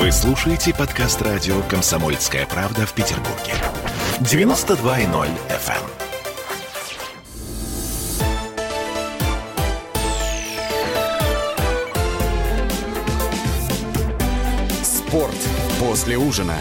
[0.00, 3.52] Вы слушаете подкаст радио «Комсомольская правда» в Петербурге.
[4.20, 5.84] 92.0 FM.
[14.82, 15.36] Спорт
[15.78, 16.56] после ужина.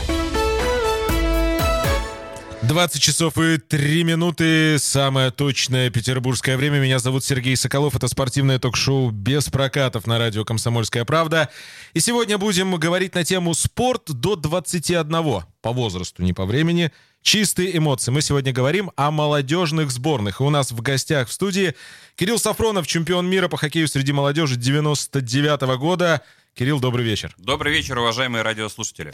[2.70, 4.78] 20 часов и 3 минуты.
[4.78, 6.78] Самое точное петербургское время.
[6.78, 7.96] Меня зовут Сергей Соколов.
[7.96, 11.50] Это спортивное ток-шоу без прокатов на радио «Комсомольская правда».
[11.96, 15.46] И сегодня будем говорить на тему «Спорт до 21».
[15.62, 16.92] По возрасту, не по времени.
[17.24, 18.12] Чистые эмоции.
[18.12, 20.40] Мы сегодня говорим о молодежных сборных.
[20.40, 21.74] И у нас в гостях в студии
[22.18, 26.22] Кирилл Сафронов, чемпион мира по хоккею среди молодежи 99 -го года.
[26.60, 27.34] Кирилл, добрый вечер.
[27.38, 29.14] Добрый вечер, уважаемые радиослушатели.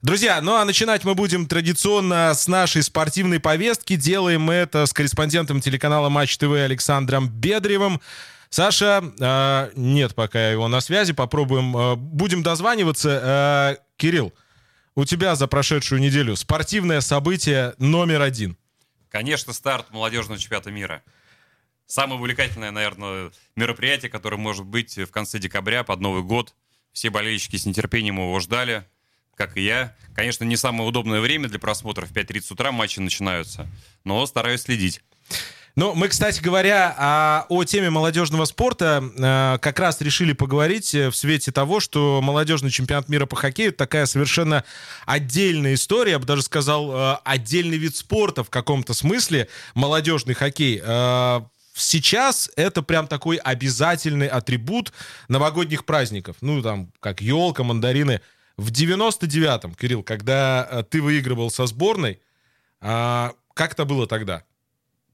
[0.00, 3.96] Друзья, ну а начинать мы будем традиционно с нашей спортивной повестки.
[3.96, 8.00] Делаем мы это с корреспондентом телеканала Матч ТВ Александром Бедревым.
[8.48, 13.76] Саша, э, нет пока его на связи, попробуем, э, будем дозваниваться.
[13.78, 14.32] Э, Кирилл,
[14.94, 18.56] у тебя за прошедшую неделю спортивное событие номер один.
[19.10, 21.02] Конечно, старт молодежного чемпионата мира.
[21.84, 26.54] Самое увлекательное, наверное, мероприятие, которое может быть в конце декабря под Новый год–
[26.96, 28.86] все болельщики с нетерпением его ждали,
[29.34, 29.94] как и я.
[30.14, 32.06] Конечно, не самое удобное время для просмотра.
[32.06, 33.68] В 5.30 утра матчи начинаются,
[34.04, 35.02] но стараюсь следить.
[35.74, 41.12] Ну, мы, кстати говоря, о, о теме молодежного спорта э, как раз решили поговорить в
[41.12, 44.64] свете того, что молодежный чемпионат мира по хоккею такая совершенно
[45.04, 50.80] отдельная история, я бы даже сказал, э, отдельный вид спорта в каком-то смысле, молодежный хоккей.
[50.82, 51.42] Э,
[51.76, 54.92] сейчас это прям такой обязательный атрибут
[55.28, 56.36] новогодних праздников.
[56.40, 58.20] Ну, там, как елка, мандарины.
[58.56, 62.20] В 99-м, Кирилл, когда э, ты выигрывал со сборной,
[62.80, 64.44] а, как это было тогда?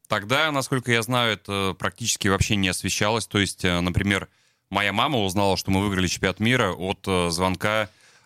[0.07, 3.27] Тогда, насколько я знаю, это практически вообще не освещалось.
[3.27, 4.29] То есть, э, например,
[4.71, 7.09] моя мама узнала, что мы выиграли чемпионат мира от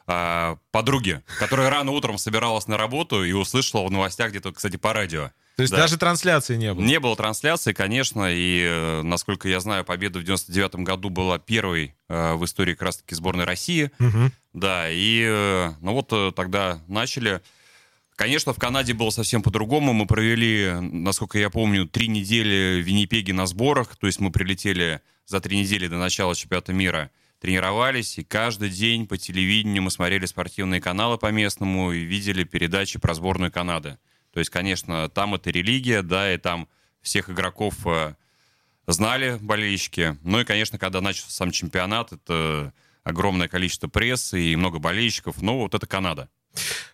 [0.07, 4.77] э, звонка подруги, которая рано утром собиралась на работу и услышала в новостях где-то, кстати,
[4.77, 5.31] по радио.
[5.57, 5.79] То есть да.
[5.79, 6.85] даже трансляции не было?
[6.85, 11.95] Не было трансляции, конечно, и, э, насколько я знаю, победа в 99-м году была первой
[12.09, 13.91] э, в истории как раз-таки сборной России.
[13.99, 14.31] Угу.
[14.53, 17.41] Да, и э, ну вот тогда начали.
[18.17, 19.93] Конечно, в Канаде было совсем по-другому.
[19.93, 23.97] Мы провели, насколько я помню, три недели в Виннипеге на сборах.
[23.97, 27.11] То есть мы прилетели за три недели до начала чемпионата мира,
[27.41, 32.99] тренировались, и каждый день по телевидению мы смотрели спортивные каналы по местному и видели передачи
[32.99, 33.99] про сборную Канады.
[34.33, 36.69] То есть, конечно, там это религия, да, и там
[37.01, 38.15] всех игроков э,
[38.87, 40.19] знали болельщики.
[40.23, 42.73] Ну и, конечно, когда начался сам чемпионат, это
[43.05, 45.41] огромное количество прессы и много болельщиков.
[45.41, 46.29] Ну, вот это Канада.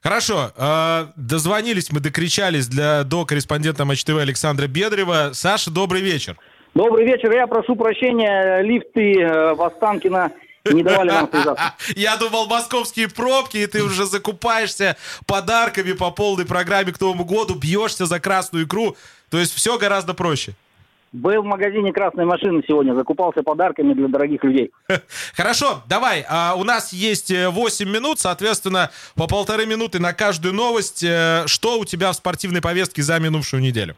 [0.02, 5.30] Хорошо, э, дозвонились мы, докричались для, до корреспондента Матч ТВ Александра Бедрева.
[5.34, 6.36] Саша, добрый вечер.
[6.74, 10.32] Добрый вечер, я прошу прощения, лифты э, в Останкино
[10.64, 11.74] не давали нам связаться.
[11.96, 14.96] Я думал, московские пробки, и ты уже закупаешься
[15.26, 18.96] подарками по полной программе к Новому году, бьешься за красную икру.
[19.28, 20.54] То есть все гораздо проще.
[21.12, 24.70] Был в магазине красной машины сегодня, закупался подарками для дорогих людей.
[25.36, 26.24] Хорошо, давай.
[26.26, 31.04] А, у нас есть 8 э, минут, соответственно, по полторы минуты на каждую новость.
[31.04, 33.94] Э, что у тебя в спортивной повестке за минувшую неделю?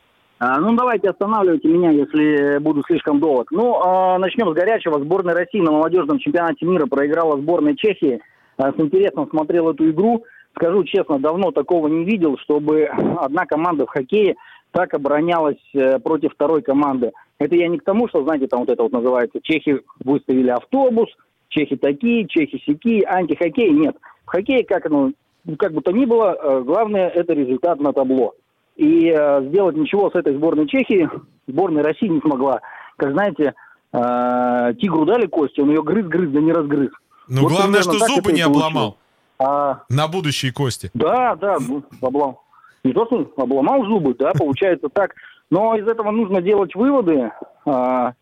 [0.46, 3.50] А, ну, давайте останавливайте меня, если буду слишком долг.
[3.50, 5.00] Ну, а, начнем с горячего.
[5.00, 8.20] Сборная России на молодежном чемпионате мира проиграла сборной Чехии.
[8.58, 10.22] А, с интересом смотрел эту игру.
[10.54, 14.36] Скажу честно, давно такого не видел, чтобы одна команда в хоккее
[14.70, 17.12] так оборонялась э, против второй команды.
[17.38, 21.08] Это я не к тому, что, знаете, там вот это вот называется, чехи выставили автобус,
[21.48, 23.70] чехи такие, чехи сякие, антихоккей.
[23.70, 23.96] Нет.
[24.26, 25.14] В хоккее, как, ну,
[25.58, 28.34] как бы то ни было, э, главное это результат на табло.
[28.76, 31.08] И э, сделать ничего с этой сборной Чехии
[31.46, 32.60] сборная России не смогла.
[32.96, 33.54] Как знаете,
[33.92, 36.90] э, тигру дали кости, он ее грыз-грыз, да не разгрыз.
[37.28, 38.98] Ну, вот главное, что зубы не обломал.
[39.38, 39.82] А...
[39.88, 40.90] На будущие кости.
[40.94, 42.42] Да, да, ну, обломал.
[42.82, 45.14] Не то, что обломал зубы, да, получается так.
[45.50, 47.30] Но из этого нужно делать выводы.
[47.64, 48.12] А,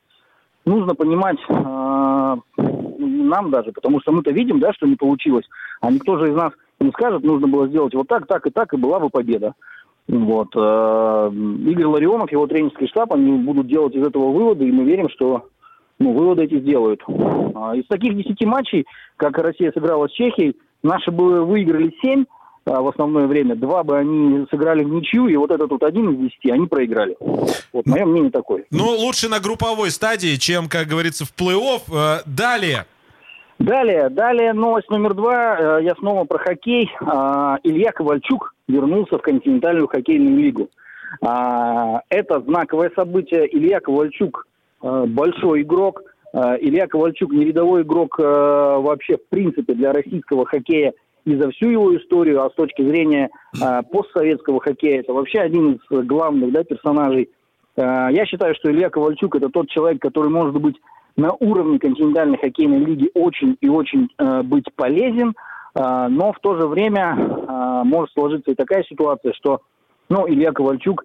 [0.64, 5.46] нужно понимать а, нам даже, потому что мы-то видим, да, что не получилось.
[5.80, 8.72] А никто же из нас не скажет, нужно было сделать вот так, так и так,
[8.74, 9.54] и была бы победа.
[10.12, 10.48] Вот.
[10.54, 15.08] Э, Игорь Ларионов, его тренерский штаб, они будут делать из этого выводы, и мы верим,
[15.08, 15.48] что
[15.98, 17.00] ну, выводы эти сделают.
[17.54, 18.86] А из таких десяти матчей,
[19.16, 22.26] как Россия сыграла с Чехией, наши бы выиграли семь
[22.66, 23.56] а, в основное время.
[23.56, 27.16] Два бы они сыграли в ничью, и вот этот вот один из десяти они проиграли.
[27.72, 28.64] Вот мое мнение такое.
[28.70, 31.80] Ну, лучше на групповой стадии, чем, как говорится, в плей-офф.
[31.90, 32.84] Э, далее.
[33.58, 35.78] Далее, далее новость номер два.
[35.78, 36.90] Э, я снова про хоккей.
[37.00, 40.68] А, Илья Ковальчук вернулся в континентальную хоккейную лигу.
[41.20, 43.46] А, это знаковое событие.
[43.54, 44.46] Илья Ковальчук
[44.82, 46.02] э, большой игрок.
[46.32, 50.94] Э, Илья Ковальчук не рядовой игрок вообще в принципе для российского хоккея
[51.24, 53.30] и за всю его историю, а с точки зрения
[53.60, 57.30] э, постсоветского хоккея, это вообще один из главных да, персонажей.
[57.76, 60.76] Э, я считаю, что Илья Ковальчук это тот человек, который может быть
[61.16, 65.32] на уровне континентальной хоккейной лиги очень и очень э, быть полезен, э,
[65.74, 69.60] но в то же время э, может сложиться и такая ситуация, что
[70.08, 71.04] ну, Илья Ковальчук,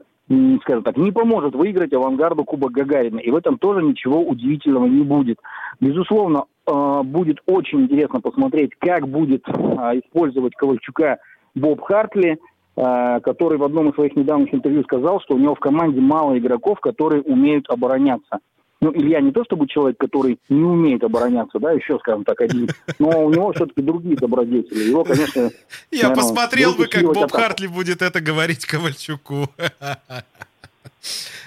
[0.62, 3.19] скажем так, не поможет выиграть авангарду Кубок Гагарина.
[3.19, 5.40] И в этом тоже ничего удивительного не будет.
[5.80, 11.19] Безусловно, э, будет очень интересно посмотреть, как будет использовать Ковальчука
[11.56, 12.40] Боб Хартли,
[12.75, 16.80] который в одном из своих недавних интервью сказал, что у него в команде мало игроков,
[16.80, 18.38] которые умеют обороняться
[18.80, 22.70] ну, Илья не то чтобы человек, который не умеет обороняться, да, еще, скажем так, один,
[23.00, 24.90] но у него все-таки другие добродетели.
[24.90, 25.50] Его, конечно...
[25.92, 29.50] Я посмотрел бы, как Боб Хартли будет это говорить Ковальчуку.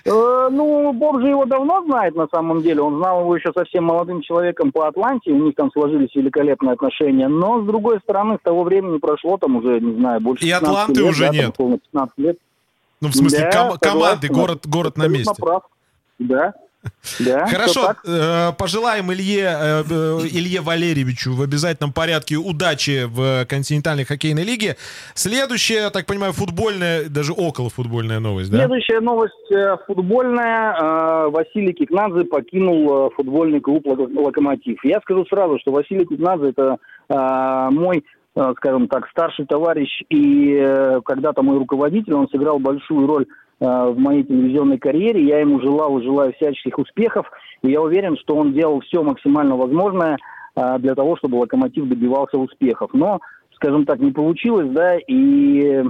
[0.05, 2.81] Э, ну, Боб же его давно знает, на самом деле.
[2.81, 5.31] Он знал его еще совсем молодым человеком по Атланте.
[5.31, 7.29] У них там сложились великолепные отношения.
[7.29, 11.03] Но, с другой стороны, с того времени прошло там уже, не знаю, больше И Атланты
[11.03, 11.55] лет, уже да, нет.
[11.55, 12.39] Там, 15 лет.
[13.03, 15.35] Ну, в смысле, да, ком- команды, город, город на месте.
[15.39, 15.65] Прав.
[16.19, 16.55] Да.
[17.19, 24.05] Да, Хорошо, э, пожелаем Илье, э, э, Илье Валерьевичу в обязательном порядке удачи в континентальной
[24.05, 24.77] хоккейной лиге.
[25.15, 28.59] Следующая, так понимаю, футбольная, даже около футбольная новость, да?
[28.59, 29.35] Следующая новость
[29.87, 31.29] футбольная.
[31.29, 34.79] Василий Кикнадзе покинул футбольный клуб «Локомотив».
[34.85, 36.79] Я скажу сразу, что Василий Кикнадзе– это
[37.09, 38.05] мой
[38.59, 44.25] скажем так, старший товарищ и когда-то мой руководитель, он сыграл большую роль Э, в моей
[44.25, 45.23] телевизионной карьере.
[45.23, 47.31] Я ему желал и желаю всяческих успехов.
[47.63, 50.17] И я уверен, что он делал все максимально возможное
[50.57, 52.91] э, для того, чтобы «Локомотив» добивался успехов.
[52.95, 53.21] Но,
[53.55, 55.83] скажем так, не получилось, да, и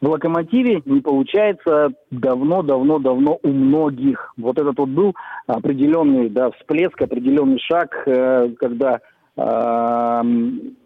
[0.00, 4.32] в «Локомотиве» не получается давно-давно-давно у многих.
[4.36, 5.14] Вот этот вот был
[5.46, 8.98] определенный да, всплеск, определенный шаг, э, когда
[9.36, 10.22] э,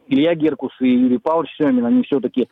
[0.08, 2.48] Илья Геркус и Юрий Павлович Семин, они все-таки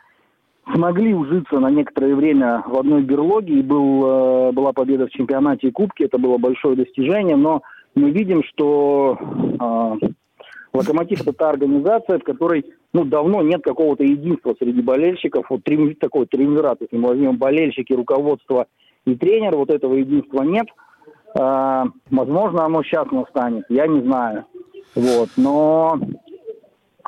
[0.72, 5.68] смогли ужиться на некоторое время в одной берлоге, и был, э, была победа в чемпионате
[5.68, 7.62] и кубке, это было большое достижение, но
[7.94, 9.18] мы видим, что
[10.00, 10.06] э,
[10.74, 15.46] Локомотив это та организация, в которой ну, давно нет какого-то единства среди болельщиков.
[15.48, 18.66] Вот три, такой триумвират, если мы возьмем болельщики, руководство
[19.06, 20.66] и тренер, вот этого единства нет.
[21.38, 24.46] Э, возможно, оно сейчас настанет, я не знаю.
[24.96, 25.28] Вот.
[25.36, 26.00] Но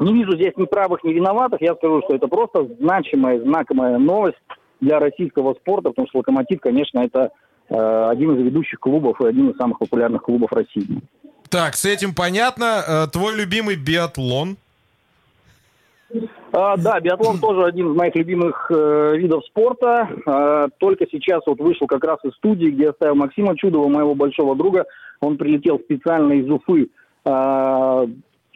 [0.00, 1.60] не вижу здесь ни правых, ни виноватых.
[1.60, 4.38] Я скажу, что это просто значимая, знаковая новость
[4.80, 7.30] для российского спорта, потому что «Локомотив», конечно, это
[7.68, 11.00] э, один из ведущих клубов и один из самых популярных клубов России.
[11.48, 12.82] Так, с этим понятно.
[12.86, 14.56] Э, твой любимый биатлон?
[16.52, 20.08] А, да, биатлон тоже один из моих любимых э, видов спорта.
[20.26, 24.54] А, только сейчас вот вышел как раз из студии, где оставил Максима Чудова, моего большого
[24.54, 24.86] друга.
[25.20, 26.88] Он прилетел специально из Уфы
[27.24, 28.06] а,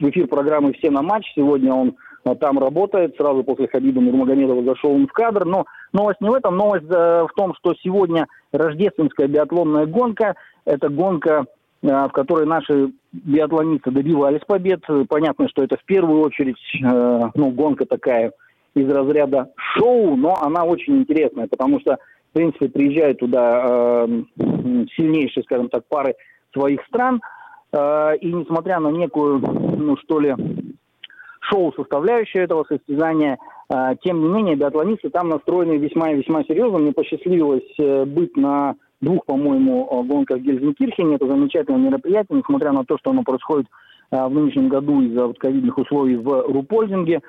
[0.01, 1.31] в эфир программы «Все на матч».
[1.35, 3.15] Сегодня он а, там работает.
[3.17, 5.45] Сразу после Хабиба Нурмагомедова зашел он в кадр.
[5.45, 6.57] Но новость не в этом.
[6.57, 10.35] Новость э, в том, что сегодня рождественская биатлонная гонка.
[10.65, 11.45] Это гонка,
[11.81, 14.81] э, в которой наши биатлонисты добивались побед.
[15.07, 18.33] Понятно, что это в первую очередь э, ну, гонка такая
[18.73, 21.97] из разряда шоу, но она очень интересная, потому что,
[22.29, 24.07] в принципе, приезжают туда
[24.95, 26.15] сильнейшие, скажем так, пары
[26.53, 27.21] своих стран–
[27.73, 30.35] и несмотря на некую, ну что ли,
[31.51, 33.37] шоу-составляющую этого состязания,
[33.69, 36.79] э, тем не менее биатлонисты там настроены весьма и весьма серьезно.
[36.79, 41.15] Мне посчастливилось э, быть на двух, по-моему, гонках Гельзенкирхене.
[41.15, 43.67] Это замечательное мероприятие, несмотря на то, что оно происходит
[44.11, 47.21] в нынешнем году из-за ковидных условий в Рупольдинге.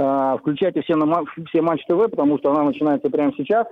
[0.00, 3.66] А, включайте все, на, все Матч ТВ, потому что она начинается прямо сейчас.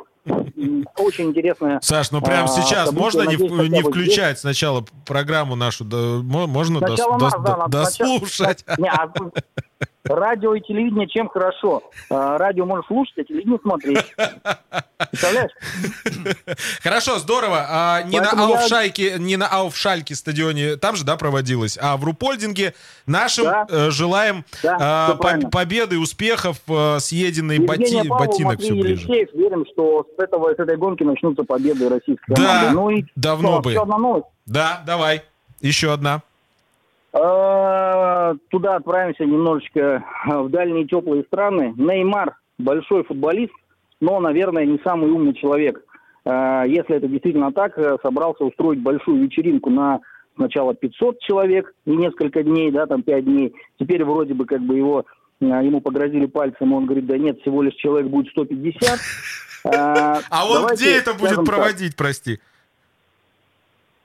[0.98, 1.78] Очень интересная.
[1.80, 3.36] Саш, ну прямо а, сейчас можно не,
[3.68, 4.40] не включать здесь.
[4.40, 5.84] сначала программу нашу?
[5.84, 8.64] Да, можно дос, нас, дос, да, дослушать?
[8.76, 9.08] Не, а,
[10.08, 11.82] радио и телевидение чем хорошо?
[12.10, 14.14] А, радио можно слушать, а телевидение смотреть.
[15.10, 15.50] Представляешь?
[16.82, 17.66] Хорошо, здорово.
[17.68, 22.74] А, не, на Ауфшайке, не на Ауфшальке стадионе, там же, да, проводилось, а в Рупольдинге
[23.06, 23.66] нашим да.
[23.68, 29.06] э, желаем да, э, победы, успехов, э, съеденные боти, ботинок все ближе.
[29.06, 32.70] Верим, что с, этого, с этой гонки начнутся победы российской да, команды.
[32.74, 33.74] Ну и давно бы.
[34.46, 35.22] Да, давай.
[35.60, 36.22] Еще одна.
[37.18, 41.72] А, туда отправимся немножечко в дальние теплые страны.
[41.76, 43.54] Неймар, большой футболист,
[44.00, 45.82] но, наверное, не самый умный человек.
[46.26, 50.00] Э, если это действительно так, э, собрался устроить большую вечеринку на
[50.34, 53.54] сначала 500 человек и несколько дней, да, там 5 дней.
[53.78, 55.06] Теперь вроде бы как бы его,
[55.40, 58.98] ему погрозили пальцем, он говорит, да нет, всего лишь человек будет 150.
[59.68, 62.38] А он где это будет проводить, прости?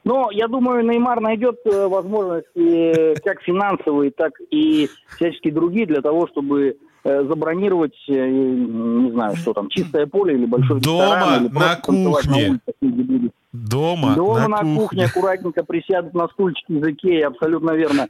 [0.04, 6.28] Но я думаю, Неймар найдет э, возможности как финансовые, так и всяческие другие для того,
[6.28, 11.54] чтобы э, забронировать, э, не знаю, что там, чистое поле или большой Дома, ресторан, или
[11.54, 12.60] на кухне.
[12.82, 13.32] на улице.
[13.54, 15.06] Дома, Дома на, на, кухне.
[15.06, 18.08] аккуратненько присядут на стульчике из Икеи, абсолютно верно.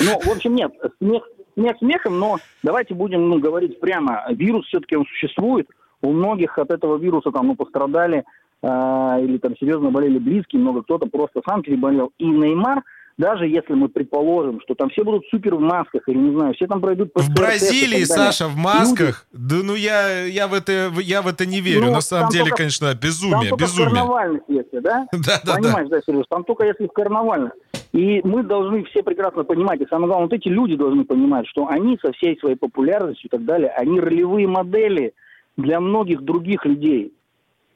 [0.00, 1.22] Ну, в общем, нет, смех,
[1.54, 4.24] смех смехом, но давайте будем ну, говорить прямо.
[4.30, 5.68] Вирус все-таки он существует.
[6.02, 8.24] У многих от этого вируса там ну, пострадали
[8.62, 12.12] э, или там серьезно болели близкие, много кто-то просто сам переболел.
[12.18, 12.82] И Неймар,
[13.16, 16.66] даже если мы предположим, что там все будут супер в масках, или не знаю, все
[16.68, 17.10] там пройдут...
[17.14, 19.26] В Бразилии, Саша, в масках?
[19.32, 21.86] Да ну я, я, в это, я в это не верю.
[21.86, 23.90] Ну, На самом там деле, только- конечно, Там безумие, в безумие.
[23.90, 25.08] карнавальных, если, да?
[25.12, 25.54] Да, да, да.
[25.56, 27.52] Понимаешь, да, Сереж, там только если в карнавальных.
[27.92, 31.66] И мы должны все прекрасно понимать, и самое главное, вот эти люди должны понимать, что
[31.68, 35.14] они со всей своей популярностью и так далее, они ролевые модели
[35.56, 37.14] для многих других людей.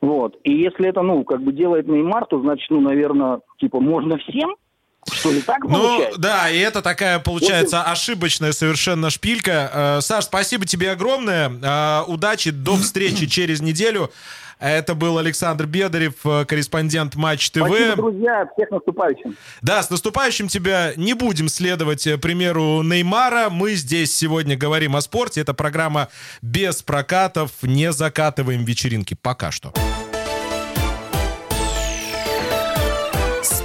[0.02, 0.36] Вот.
[0.44, 4.56] И если это, ну, как бы делает Неймар, то значит, ну, наверное, типа, можно всем?
[5.10, 6.20] Что ли, так Ну, получается?
[6.20, 9.70] да, и это такая, получается, ошибочная совершенно шпилька.
[9.72, 11.50] Э, Саш, спасибо тебе огромное.
[11.50, 14.10] Э, Удачи, до встречи через неделю.
[14.60, 17.66] Это был Александр Бедарев, э, корреспондент Матч ТВ.
[17.66, 19.36] Спасибо, друзья, всех наступающим.
[19.60, 23.50] Да, с наступающим тебя не будем следовать примеру Неймара.
[23.50, 25.40] Мы здесь сегодня говорим о спорте.
[25.40, 26.10] Это программа
[26.42, 27.50] без прокатов.
[27.62, 29.16] Не закатываем вечеринки.
[29.20, 29.72] Пока что.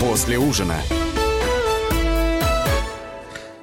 [0.00, 0.80] После ужина.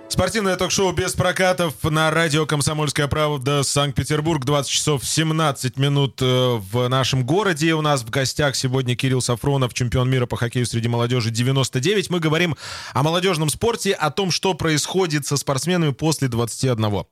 [0.10, 4.44] Спортивное ток-шоу без прокатов на радио «Комсомольская правда» Санкт-Петербург.
[4.44, 7.74] 20 часов 17 минут э, в нашем городе.
[7.74, 12.10] У нас в гостях сегодня Кирилл Сафронов, чемпион мира по хоккею среди молодежи 99.
[12.10, 12.56] Мы говорим
[12.94, 17.06] о молодежном спорте, о том, что происходит со спортсменами после 21.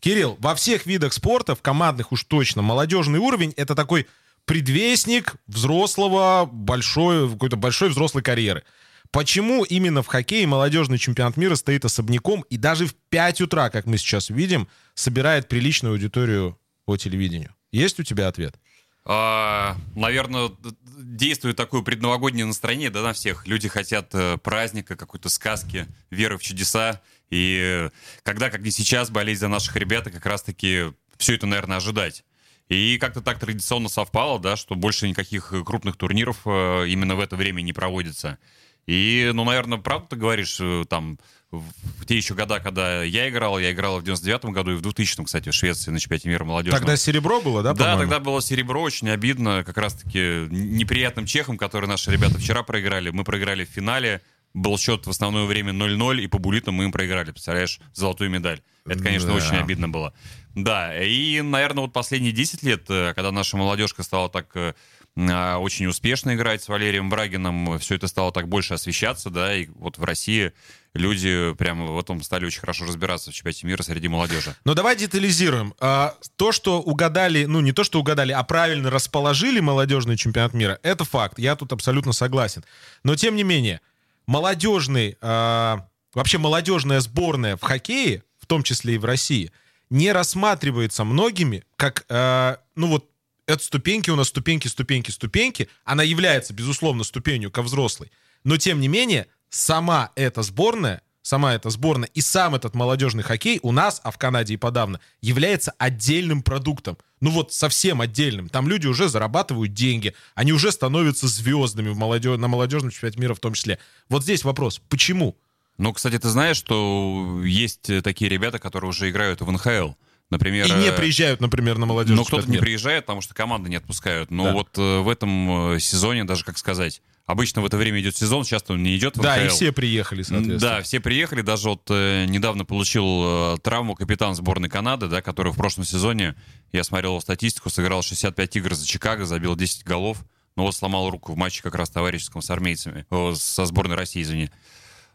[0.00, 4.06] Кирилл, во всех видах спорта, в командных уж точно, молодежный уровень— это такой
[4.44, 8.64] предвестник взрослого, большой, какой-то большой взрослой карьеры.
[9.10, 13.86] Почему именно в хоккее молодежный чемпионат мира стоит особняком и даже в 5 утра, как
[13.86, 17.54] мы сейчас видим, собирает приличную аудиторию по телевидению?
[17.72, 18.56] Есть у тебя ответ?
[19.04, 20.50] А, наверное,
[20.98, 23.46] действует такое предновогоднее настроение, да, на всех.
[23.46, 27.00] Люди хотят э, праздника, какой-то сказки, веры в чудеса.
[27.30, 27.88] И
[28.22, 32.24] когда, как не сейчас, болеть за наших ребят, как раз-таки все это, наверное, ожидать.
[32.70, 37.20] И как-то так традиционно совпало, да, что больше никаких э, крупных турниров э, именно в
[37.20, 38.38] это время не проводится.
[38.86, 41.18] И, ну, наверное, правда ты говоришь, э, там,
[41.50, 45.24] в те еще года, когда я играл, я играл в 99-м году и в 2000-м,
[45.24, 46.78] кстати, в Швеции на чемпионате мира молодежного.
[46.80, 51.86] Тогда серебро было, да, Да, тогда было серебро, очень обидно, как раз-таки неприятным чехом, который
[51.86, 53.10] наши ребята вчера проиграли.
[53.10, 54.22] Мы проиграли в финале,
[54.54, 58.60] был счет в основное время 0-0, и по булитам мы им проиграли, представляешь, золотую медаль.
[58.86, 59.34] Это, конечно, Да.
[59.34, 60.12] очень обидно было.
[60.54, 64.74] Да, и, наверное, вот последние 10 лет, э, когда наша молодежка стала так э,
[65.16, 69.66] а, очень успешно играть с Валерием Брагином, все это стало так больше освещаться, да, и
[69.76, 70.52] вот в России
[70.94, 74.54] люди прямо в этом стали очень хорошо разбираться в чемпионате мира среди молодежи.
[74.64, 75.74] Ну, давай детализируем.
[75.78, 80.78] А, то, что угадали, ну, не то, что угадали, а правильно расположили молодежный чемпионат мира,
[80.82, 81.38] это факт.
[81.38, 82.64] Я тут абсолютно согласен.
[83.04, 83.80] Но, тем не менее,
[84.26, 89.52] молодежный, а, вообще молодежная сборная в хоккее, в том числе и в России,
[89.90, 93.10] не рассматривается многими как, а, ну, вот,
[93.46, 95.68] от ступеньки у нас ступеньки, ступеньки, ступеньки.
[95.84, 98.10] Она является, безусловно, ступенью ко взрослой.
[98.44, 103.60] Но, тем не менее, сама эта сборная, сама эта сборная и сам этот молодежный хоккей
[103.62, 106.98] у нас, а в Канаде и подавно, является отдельным продуктом.
[107.20, 108.48] Ну вот совсем отдельным.
[108.48, 113.34] Там люди уже зарабатывают деньги, они уже становятся звездами в молодежь, на молодежном чемпионате мира
[113.34, 113.78] в том числе.
[114.08, 115.36] Вот здесь вопрос, почему?
[115.78, 119.92] Ну, кстати, ты знаешь, что есть э, такие ребята, которые уже играют в НХЛ.
[120.28, 123.70] Например, И не э, приезжают, например, на молодежный Ну, кто-то не приезжает, потому что команды
[123.70, 124.30] не отпускают.
[124.30, 124.52] Но Да.
[124.52, 127.00] вот э, в этом сезоне, даже как сказать,
[127.30, 130.22] обычно в это время идет сезон, часто он не идет в Да, и все приехали,
[130.22, 130.58] соответственно.
[130.58, 131.42] Да, все приехали.
[131.42, 136.34] Даже вот э, недавно получил э, травму капитан сборной Канады, да, который в прошлом сезоне,
[136.72, 140.24] я смотрел его статистику, сыграл 65 игр за Чикаго, забил 10 голов,
[140.56, 144.22] но вот сломал руку в матче как раз товарищеском с армейцами, о, со сборной России,
[144.22, 144.50] извини.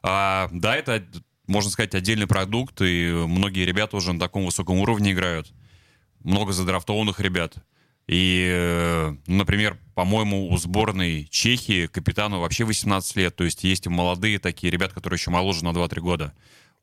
[0.02, 1.04] А, да, это,
[1.48, 5.52] можно сказать, отдельный продукт, и многие ребята уже на таком высоком уровне играют.
[6.24, 7.56] Много задрафтованных ребят.
[8.08, 13.36] И, э, например, по-моему, у сборной Чехии капитану вообще 18 лет.
[13.36, 16.34] То есть есть молодые такие ребята, которые еще моложе на 2-3 года.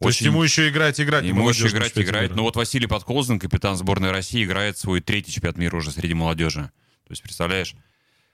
[0.00, 1.24] То есть ему еще играть, играть.
[1.24, 2.34] Ему еще играть, играть.
[2.34, 6.70] Ну вот Василий Подколзин, капитан сборной России, играет свой третий чемпионат мира уже среди молодежи.
[7.06, 7.76] То есть, представляешь?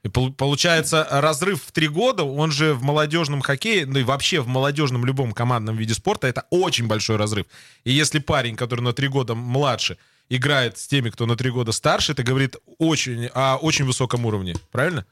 [0.05, 4.47] И получается, разрыв в три года, он же в молодежном хоккее, ну и вообще в
[4.47, 7.47] молодежном любом командном виде спорта, это очень большой разрыв.
[7.83, 11.73] И если парень, который на три года младше, играет с теми, кто на три года
[11.73, 15.07] старше, это говорит очень, о очень высоком уровне, правильно?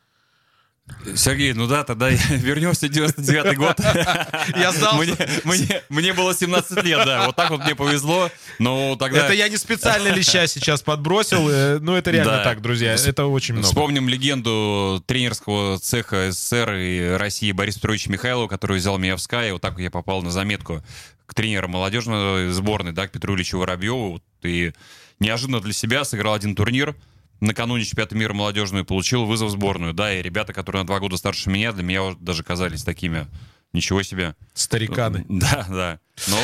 [1.17, 3.79] Сергей, ну да, тогда вернемся в 99 год.
[4.57, 4.97] Я сдался.
[4.97, 7.27] Мне, мне, мне было 17 лет, да.
[7.27, 8.31] Вот так вот мне повезло.
[8.59, 9.25] Но тогда...
[9.25, 11.49] Это я не специально леща сейчас подбросил.
[11.51, 12.45] Э, ну, это реально Да.
[12.45, 12.95] так, друзья.
[12.95, 13.67] Это очень много.
[13.67, 19.53] Вспомним легенду тренерского цеха СССР и России Бориса Петровича Михайлова, который взял меня в Sky.
[19.53, 20.85] Вот так я попал на заметку
[21.27, 24.23] к тренеру молодежной сборной, да, к Петру Ильичу Воробьеву.
[24.43, 24.73] И
[25.21, 26.97] неожиданно для себя сыграл один турнир
[27.41, 29.93] накануне чемпионата мира молодежную, получил вызов в сборную.
[29.95, 33.27] Да, и ребята, которые на два года старше меня, для меня даже казались такими.
[33.73, 34.35] Ничего себе.
[34.55, 35.25] Стариканы.
[35.29, 36.01] Да, да.
[36.29, 36.39] Но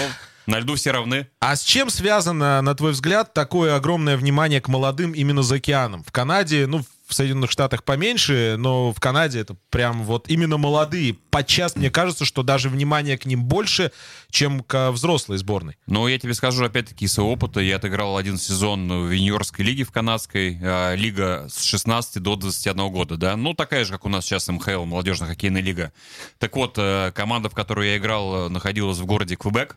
[0.47, 1.29] на льду все равны.
[1.41, 6.05] А с чем связано, на твой взгляд, такое огромное внимание к молодым именно за океаном?
[6.05, 11.15] В Канаде, ну, в Соединенных Штатах поменьше, но в Канаде это прям вот именно молодые.
[11.31, 13.93] Подчас мне кажется, что даже внимание к ним больше,
[14.31, 15.77] чем к взрослой сборной.
[15.87, 17.61] Но я тебе скажу, опять-таки, из опыта.
[17.61, 20.59] Я отыграл один сезон в юниорской лиге в канадской.
[20.63, 23.37] а, Лига с 16 до 21 года, да.
[23.37, 25.93] Ну, такая же, как у нас сейчас МХЛ, молодежная хоккейная лига.
[26.39, 29.77] Так вот, э, команда, в которой я играл, э, находилась в городе Квебек.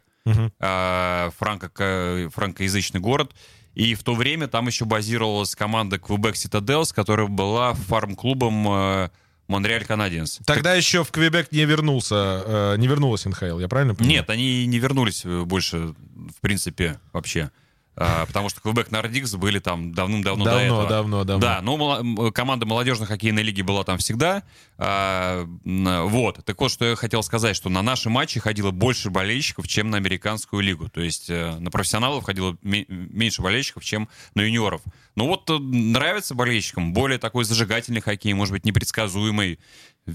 [0.59, 3.31] а, франко- франкоязычный город.
[3.75, 9.09] И в то время там еще базировалась команда Квебек Citadels, которая была фарм-клубом э,
[9.47, 10.39] Монреаль Канадиенс.
[10.45, 14.19] Тогда еще в Квебек не вернулся, э, не вернулась НХЛ, я правильно понимаю?
[14.19, 17.51] Нет, они не вернулись э, больше, в принципе, вообще.
[17.97, 20.87] А, потому что Квебек Нордикс были там давным-давно до Давно, этого.
[20.89, 21.41] давно, давно.
[21.41, 24.43] Да, но мало- м, команда молодежной хоккейной лиги была там всегда.
[24.77, 26.43] А, вот.
[26.45, 29.97] Так вот, что я хотел сказать, что на наши матчи ходило больше болельщиков, чем на
[29.97, 30.89] американскую лигу.
[30.89, 34.81] То есть э, на профессионалов ходило ме- меньше болельщиков, чем на юниоров.
[35.15, 39.59] Ну вот э, нравится болельщикам более такой зажигательный хоккей, может быть, непредсказуемый,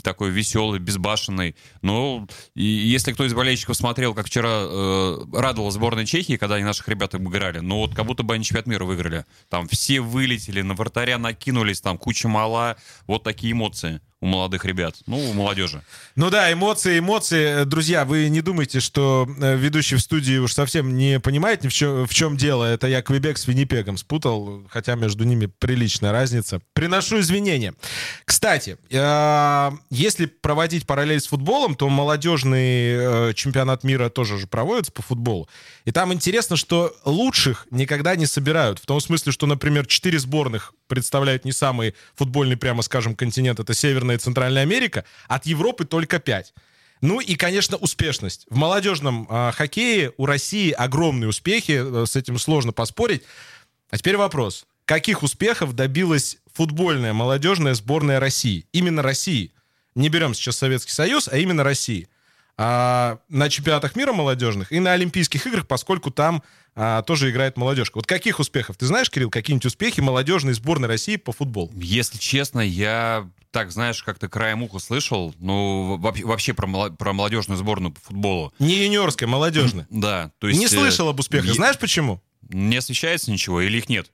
[0.03, 1.57] такой веселый, безбашенный.
[1.83, 6.65] Но и если кто из болельщиков смотрел, как вчера э, радовала сборная Чехии, когда они
[6.65, 9.25] наших ребят играли, ну вот как будто бы они чемпионат мира выиграли.
[9.49, 12.77] Там все вылетели, на вратаря накинулись, там куча мала.
[13.07, 15.83] Вот такие эмоции у молодых ребят, ну, у молодежи.
[16.15, 17.63] Ну да, эмоции, эмоции.
[17.63, 21.69] Э, Друзья, вы не думайте, что э, ведущий в студии уж совсем не понимает ни
[21.69, 22.65] в чем, в чем дело.
[22.65, 26.61] Это я Квебек с Виннипегом спутал, хотя между ними приличная разница.
[26.75, 27.73] Приношу извинения.
[28.27, 35.03] Кстати, э, если проводить параллель с футболом, то молодежный чемпионат мира тоже же проводится по
[35.03, 35.49] футболу.
[35.87, 38.79] И там интересно, что лучших никогда не собирают.
[38.81, 43.61] В том смысле, что, например, четыре сборных представляют не самый футбольный, прямо скажем, континент.
[43.61, 45.05] Это Северная и Центральная Америка.
[45.29, 46.53] От Европы только пять.
[47.01, 48.47] Ну и, конечно, успешность.
[48.51, 53.23] В молодежном э, хоккее у России огромные успехи, э, с этим сложно поспорить.
[53.91, 54.67] А теперь вопрос.
[54.85, 58.67] Каких успехов добилась футбольная молодежная сборная России?
[58.73, 59.53] Именно России.
[59.95, 62.09] Не берем сейчас Советский Союз, а именно России.
[62.63, 66.43] А, на чемпионатах мира молодежных и на Олимпийских играх, поскольку там
[66.75, 67.97] а, тоже играет молодежка.
[67.97, 68.77] Вот каких успехов?
[68.77, 71.73] Ты знаешь, Кирилл, какие-нибудь успехи молодежной сборной России по футболу?
[71.75, 77.95] Если честно, я так, знаешь, как-то краем уха слышал, ну, вообще, про, про молодежную сборную
[77.95, 78.53] по футболу.
[78.59, 79.87] Не юниорская, молодежная.
[79.91, 80.61] Да, то есть...
[80.61, 81.55] Не э, слышал об успехах.
[81.55, 82.23] Знаешь почему?
[82.51, 84.13] Не освещается ничего или их нет?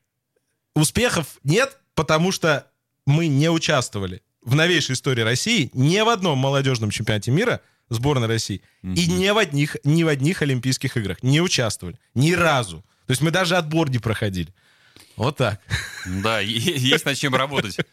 [0.76, 2.68] Успехов нет, потому что
[3.06, 8.62] мы не участвовали в новейшей истории России ни в одном молодежном чемпионате мира сборной России
[8.83, 11.99] и ни в одних, ни в одних Олимпийских играх не участвовали.
[12.14, 12.85] Ни разу.
[13.07, 14.53] То есть мы даже отбор не проходили.
[15.16, 15.61] Вот так.
[16.05, 17.79] Да, есть над чем работать.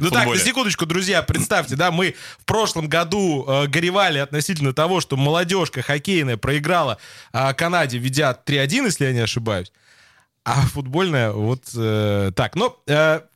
[0.00, 5.00] Ну так, на секундочку, друзья, представьте, да, мы в прошлом году э, горевали относительно того,
[5.00, 6.98] что молодежка хоккейная проиграла
[7.32, 9.72] э, Канаде, ведя 3-1, если я не ошибаюсь.
[10.44, 12.56] А футбольная вот э, так.
[12.56, 12.82] Но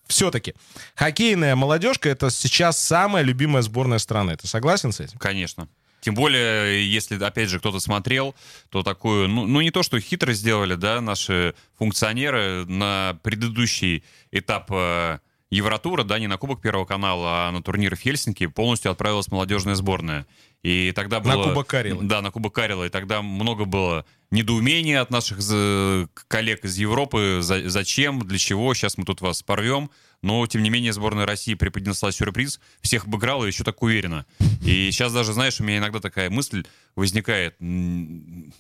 [0.09, 0.55] все-таки
[0.97, 4.37] хоккейная молодежка это сейчас самая любимая сборная страны.
[4.37, 5.19] Ты согласен с этим?
[5.19, 5.69] Конечно.
[6.07, 8.37] Тем более, если, опять же, кто-то смотрел,
[8.71, 14.71] то такую, ну, ну не то, что хитро сделали, да, наши функционеры на предыдущий этап
[14.71, 15.19] э,
[15.57, 19.75] Евротура, да, не на Кубок Первого канала, а на турнир в Хельсинки полностью отправилась молодежная
[19.75, 20.27] сборная.
[20.62, 21.45] И тогда На было...
[21.49, 22.05] Кубок Карелы.
[22.05, 22.85] Да, на Кубок Карела.
[22.85, 27.38] И тогда много было недоумения от наших за- коллег из Европы.
[27.40, 29.90] За- зачем, для чего, сейчас мы тут вас порвем.
[30.23, 34.27] Но, тем не менее, сборная России преподнесла сюрприз, всех обыграла и еще так уверенно.
[34.64, 36.64] И сейчас даже, знаешь, у меня иногда такая мысль
[36.97, 37.55] возникает.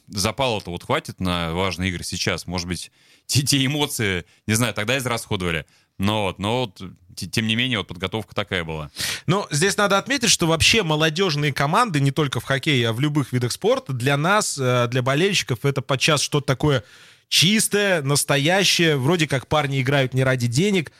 [0.08, 2.46] Запала-то вот хватит на важные игры сейчас.
[2.46, 2.92] Может быть,
[3.26, 5.66] те, те эмоции, не знаю, тогда израсходовали.
[5.98, 6.82] Но вот, но вот
[7.16, 8.90] тем не менее, вот подготовка такая была.
[9.26, 13.32] Ну, здесь надо отметить, что вообще молодежные команды, не только в хоккее, а в любых
[13.32, 16.84] видах спорта, для нас, э, для болельщиков, это подчас что-то такое
[17.28, 18.96] чистое, настоящее.
[18.96, 20.92] Вроде как парни играют не ради денег.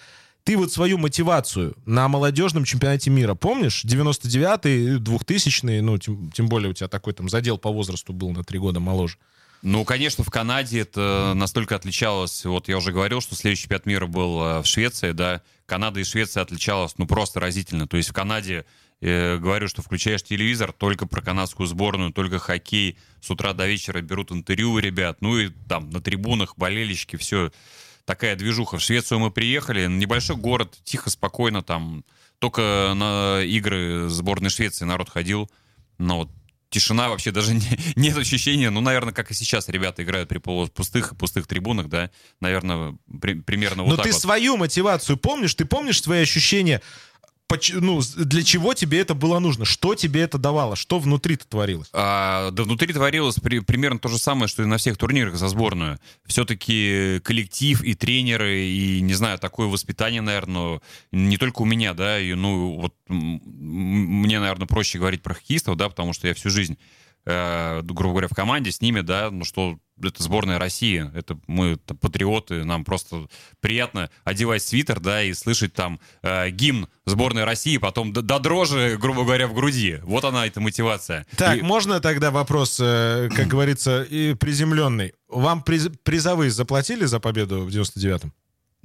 [0.44, 3.84] Ты вот свою мотивацию на молодежном чемпионате мира помнишь?
[3.84, 8.44] 99-й, 2000-й, ну, тем, тем более у тебя такой там задел по возрасту был на
[8.44, 9.18] три года моложе.
[9.68, 12.44] Ну, конечно, в Канаде это настолько отличалось.
[12.44, 15.42] Вот я уже говорил, что следующий чемпионат мира был э, в Швеции, да.
[15.66, 17.88] Канада и Швеция отличалась, ну, просто разительно.
[17.88, 18.64] То есть в Канаде,
[19.00, 22.96] э, говорю, что включаешь телевизор, только про канадскую сборную, только хоккей.
[23.20, 25.16] С утра до вечера берут интервью у ребят.
[25.20, 27.50] Ну, и там на трибунах болельщики, все.
[28.04, 28.78] Такая движуха.
[28.78, 32.04] В Швецию мы приехали, небольшой город, тихо, спокойно там.
[32.38, 35.50] Только на игры сборной Швеции народ ходил.
[35.98, 36.30] Но вот
[36.76, 41.12] тишина вообще даже не, нет ощущения, ну, наверное, как и сейчас ребята играют при полупустых
[41.12, 42.10] и пустых трибунах, да,
[42.40, 44.20] наверное, при, примерно вот Но так ты вот.
[44.20, 45.54] свою мотивацию помнишь?
[45.54, 46.82] Ты помнишь свои ощущения?
[47.74, 49.64] Ну, для чего тебе это было нужно?
[49.64, 50.74] Что тебе это давало?
[50.74, 51.88] Что внутри-то творилось?
[51.92, 55.48] А, да внутри творилось при, примерно то же самое, что и на всех турнирах за
[55.48, 55.98] сборную.
[56.26, 60.80] Все-таки коллектив и тренеры, и, не знаю, такое воспитание, наверное,
[61.12, 65.88] не только у меня, да, и, ну, вот мне, наверное, проще говорить про хоккеистов, да,
[65.88, 66.76] потому что я всю жизнь
[67.26, 71.72] э, грубо говоря, в команде с ними, да, ну что это сборная России, это мы
[71.72, 73.26] это патриоты, нам просто
[73.60, 78.96] приятно одевать свитер, да, и слышать там э, гимн сборной России, потом до, до дрожи,
[79.00, 79.98] грубо говоря, в груди.
[80.02, 81.26] Вот она, эта мотивация.
[81.36, 81.62] Так, и...
[81.62, 85.14] можно тогда вопрос, э, как говорится, и приземленный.
[85.28, 88.32] Вам приз, призовые заплатили за победу в 99-м?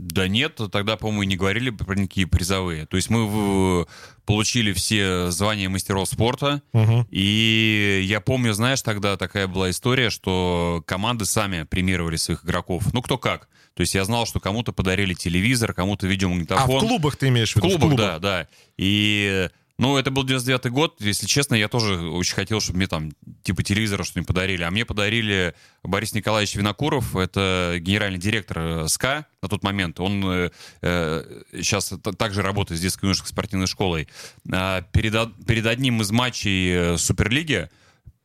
[0.02, 2.88] Да нет, тогда, по-моему, не говорили про никакие призовые.
[2.88, 3.88] То есть мы в,
[4.26, 7.06] получили все звания мастеров спорта, угу.
[7.12, 12.92] и я помню, знаешь, тогда такая была история, что команды сами премировали своих игроков.
[12.94, 13.48] Ну, кто как.
[13.76, 16.76] То есть я знал, что кому-то подарили телевизор, кому-то видеомагнитофон.
[16.76, 17.68] А в клубах ты имеешь в виду?
[17.68, 18.06] В клубах, в клубах.
[18.08, 18.48] да, да.
[18.78, 19.50] И
[19.82, 20.98] ну, это был 99-й год.
[21.00, 24.62] Если честно, я тоже очень хотел, чтобы мне там типа телевизора что-нибудь подарили.
[24.62, 27.16] А мне подарили Борис Николаевич Винокуров.
[27.16, 30.00] Это генеральный директор э, СКА на тот момент.
[30.00, 30.52] Он э,
[30.84, 34.08] э сейчас также работает с детской юношеской спортивной школой.
[34.52, 35.16] А перед,
[35.48, 37.68] перед одним из матчей э, Суперлиги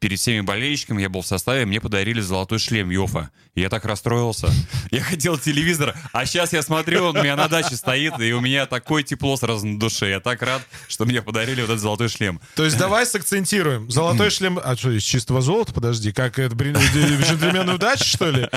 [0.06, 3.30] перед всеми болельщиками, я был в составе, мне подарили золотой шлем Йофа.
[3.56, 4.46] Я так расстроился.
[4.92, 8.40] Я хотел телевизор, а сейчас я смотрю, он у меня на даче стоит, и у
[8.40, 10.08] меня такое тепло сразу на душе.
[10.08, 12.40] Я так рад, что мне подарили вот этот золотой шлем.
[12.54, 13.90] То есть давай сакцентируем.
[13.90, 14.60] Золотой шлем...
[14.62, 15.72] А что, из чистого золота?
[15.72, 18.48] Подожди, как это, джентльменную дачу, что ли?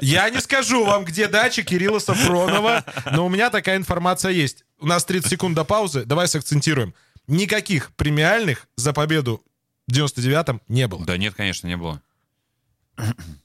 [0.00, 4.64] Я не скажу вам, где дача Кирилла Сафронова, но у меня такая информация есть.
[4.80, 6.06] У нас 30 секунд до паузы.
[6.06, 6.94] Давай сакцентируем.
[7.26, 9.42] Никаких премиальных за победу
[9.86, 11.04] в 99-м не было.
[11.04, 12.02] Да нет, конечно, не было.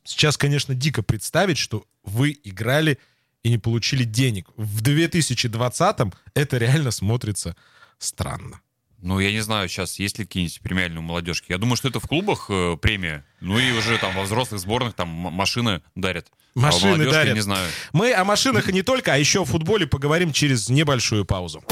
[0.04, 2.98] Сейчас, конечно, дико представить, что вы играли
[3.44, 4.48] и не получили денег.
[4.56, 7.56] В 2020-м это реально смотрится
[7.98, 8.62] странно.
[9.02, 11.52] Ну, я не знаю, сейчас есть ли какие-нибудь премиальные у молодежки.
[11.52, 13.26] Я думаю, что это в клубах э, премия.
[13.40, 16.28] Ну и уже там во взрослых сборных там машины дарят.
[16.54, 17.34] Машины а дарят.
[17.34, 17.68] не знаю.
[17.94, 21.64] Мы о машинах и не только, а еще о футболе поговорим через небольшую паузу.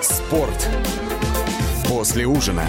[0.00, 0.68] Спорт
[1.88, 2.64] после ужина.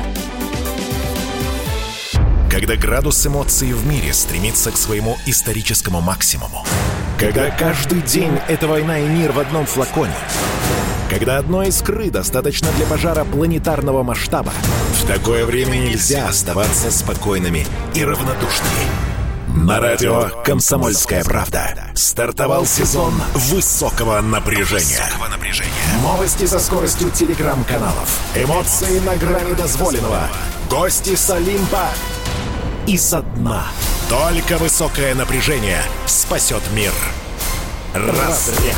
[2.49, 6.65] Когда градус эмоций в мире стремится к своему историческому максимуму.
[7.19, 10.13] Когда каждый день— это война и мир в одном флаконе.
[11.09, 14.53] Когда одной искры достаточно для пожара планетарного масштаба.
[15.01, 19.06] В такое время нельзя оставаться спокойными и равнодушными.
[19.55, 25.01] На радио «Комсомольская правда» стартовал сезон высокого напряжения.
[25.01, 25.71] Высокого напряжения.
[26.03, 28.19] Новости со скоростью телеграм-каналов.
[28.35, 30.23] Эмоции на грани дозволенного.
[30.69, 31.87] Гости с Олимпа
[32.87, 33.67] и со дна.
[34.09, 36.91] Только высокое напряжение спасет мир.
[37.93, 38.75] Разряд.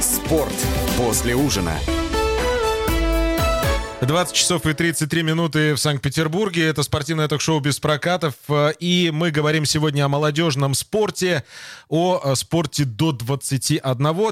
[0.00, 0.54] Спорт
[0.96, 1.72] после ужина.
[4.06, 6.68] 20 часов и 33 минуты в Санкт-Петербурге.
[6.68, 8.34] Это спортивное ток-шоу без прокатов.
[8.78, 11.42] И мы говорим сегодня о молодежном спорте,
[11.88, 13.82] о спорте до 21.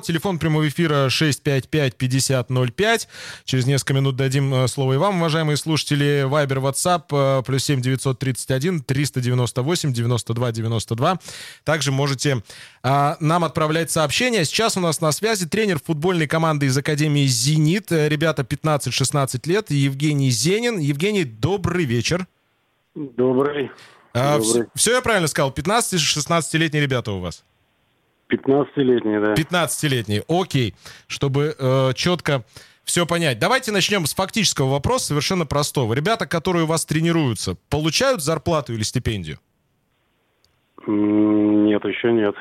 [0.01, 3.09] Телефон прямого эфира 655-5005.
[3.45, 6.23] Через несколько минут дадим э, слово и вам, уважаемые слушатели.
[6.25, 11.19] Вайбер, WhatsApp, э, плюс 7 931 398 92 92.
[11.65, 12.45] Также можете
[12.87, 14.45] а, нам отправлять сообщения.
[14.45, 17.91] Сейчас у нас на связи тренер футбольной команды из Академии «Зенит».
[17.91, 19.71] Э, ребята 15-16 лет.
[19.71, 20.77] Евгений Зенин.
[20.77, 22.27] Евгений, добрый вечер.
[22.95, 23.71] Добрый.
[24.13, 24.67] А, добрый.
[24.75, 25.51] Все, я правильно сказал?
[25.51, 27.43] 15-16-летние ребята у вас?
[28.29, 29.33] 15-летние, да.
[29.33, 30.75] 15-летние, окей.
[31.07, 32.45] Чтобы э, четко
[32.85, 33.39] Все понять.
[33.39, 35.95] Давайте начнем с фактического вопроса, совершенно простого.
[35.95, 39.39] Ребята, которые у вас тренируются, получают зарплату или стипендию?
[40.87, 42.35] Нет, еще нет.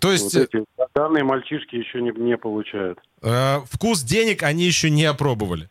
[0.00, 0.64] То есть Вот эти
[0.94, 2.98] данные мальчишки еще не, не получают.
[3.22, 5.68] э, вкус денег они еще не опробовали.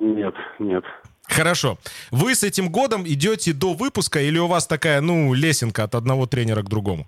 [0.00, 0.84] Нет, нет.
[1.24, 1.78] Хорошо.
[2.10, 6.26] Вы с этим годом идете до выпуска или у вас такая, ну, лесенка от одного
[6.26, 7.06] тренера к другому?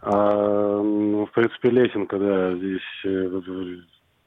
[0.00, 3.76] А, ну, в принципе, лесенка, да, здесь э, э,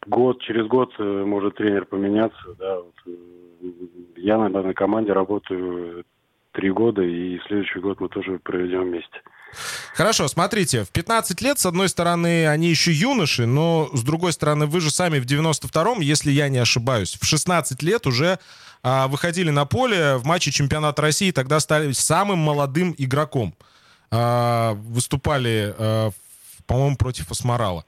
[0.08, 2.78] год, через год э, может тренер поменяться, да.
[2.78, 3.12] Вот, э,
[4.18, 6.04] я на данной команде работаю
[6.56, 9.22] три года, и следующий год мы тоже проведем вместе.
[9.94, 14.66] Хорошо, смотрите, в 15 лет, с одной стороны, они еще юноши, но с другой стороны,
[14.66, 18.40] вы же сами в 92-м, если я не ошибаюсь, в 16 лет уже
[18.84, 23.56] а, выходили на поле в матче чемпионата России, тогда стали самым молодым игроком.
[24.12, 26.12] А, выступали, а,
[26.66, 27.86] по-моему, против Асмарала.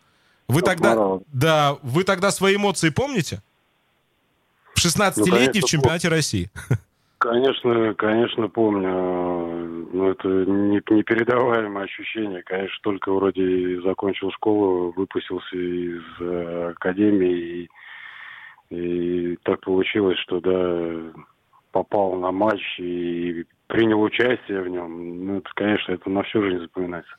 [0.48, 3.42] Вы тогда, да, вы тогда свои эмоции помните?
[4.74, 6.50] В 16-летний Ну, конечно, в чемпионате России.
[7.20, 9.88] Конечно, конечно, помню.
[9.92, 12.44] Но это не- непередаваемое ощущение.
[12.44, 17.70] Конечно, только вроде закончил школу, выпустился из э, академии.
[18.70, 21.20] И, и так получилось, что да,
[21.72, 25.26] попал на матч и принял участие в нем.
[25.26, 27.12] Ну, это, конечно, это на всю жизнь запоминается.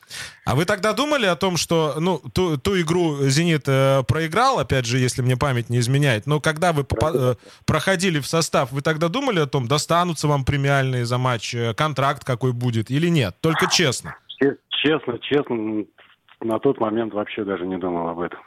[0.46, 4.87] А вы тогда думали о том, что, ну, ту, ту игру «Зенит» э, проиграл, опять
[4.87, 7.34] же, если мне память не изменяет, но когда вы э,
[7.66, 12.24] проходили в состав, вы тогда думали о том, достанутся вам премиальные за матч, э, контракт
[12.24, 13.37] какой будет или нет?
[13.40, 14.16] Только честно.
[14.40, 15.84] Че- Честно, честно,
[16.40, 18.38] на тот момент вообще даже не думал об этом.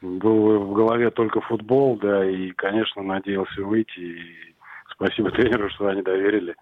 [0.00, 3.98] Был в голове только футбол, да, и, конечно, надеялся выйти.
[3.98, 4.20] И
[4.94, 6.54] спасибо тренеру, что они доверили.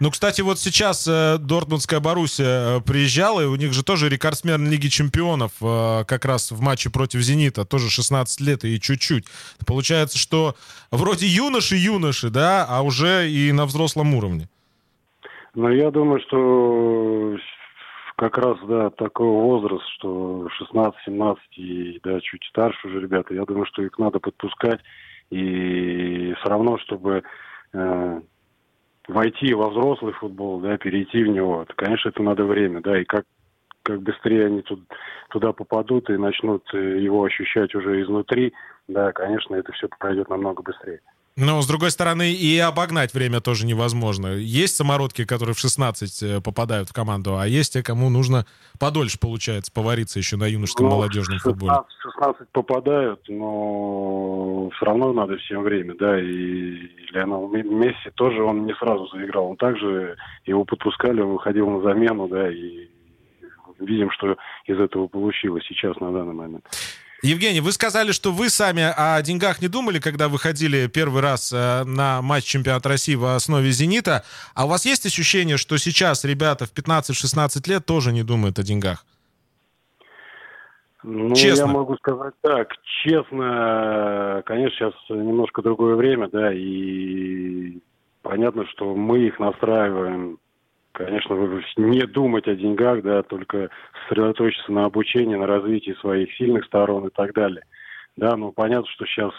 [0.00, 4.68] Ну, кстати, вот сейчас э, Дортмундская Боруссия э, приезжала, и у них же тоже рекордсмен
[4.68, 9.26] Лиги Чемпионов э, как раз в матче против «Зенита», тоже 16 лет и чуть-чуть.
[9.66, 10.54] Получается, что
[10.90, 14.48] вроде юноши-юноши, да, а уже и на взрослом уровне.
[15.54, 17.36] Но я думаю, что
[18.16, 23.66] как раз, да, такой возраст, что 16-17 и, да, чуть старше уже ребята, я думаю,
[23.66, 24.80] что их надо подпускать.
[25.30, 27.22] И все равно, чтобы
[27.72, 28.20] э,
[29.08, 33.04] войти во взрослый футбол, да, перейти в него, то, конечно, это надо время, да, и
[33.04, 33.24] как
[33.82, 34.80] как быстрее они тут,
[35.30, 38.52] туда попадут и начнут э, его ощущать уже изнутри,
[38.88, 41.00] да, конечно, это все пройдет намного быстрее.
[41.34, 44.34] Но, с другой стороны, и обогнать время тоже невозможно.
[44.36, 48.44] Есть самородки, которые в 16 э, попадают в команду, а есть те, кому нужно
[48.78, 51.72] подольше, получается, повариться еще на юношеском Ну, молодежном футболе.
[51.72, 56.72] 16, 16 попадают, но все равно надо всем время, да, и
[57.12, 62.28] Леонел Месси тоже, он не сразу заиграл, он также, его подпускали, он выходил на замену,
[62.28, 62.88] да, и
[63.78, 66.66] видим, что из этого получилось сейчас на данный момент.
[67.22, 71.84] Евгений, вы сказали, что вы сами о деньгах не думали, когда выходили первый раз э,
[71.84, 74.24] на матч чемпионата России в основе «Зенита».
[74.56, 78.64] А у вас есть ощущение, что сейчас ребята в 15-16 лет тоже не думают о
[78.64, 79.06] деньгах?
[81.04, 81.66] Ну, Честно.
[81.66, 82.68] я могу сказать так,
[83.04, 87.78] честно, конечно, сейчас немножко другое время, да, и
[88.22, 90.38] понятно, что мы их настраиваем,
[90.92, 93.70] конечно, не думать о деньгах, да, только
[94.08, 97.64] сосредоточиться на обучении, на развитии своих сильных сторон и так далее.
[98.16, 99.32] Да, ну понятно, что сейчас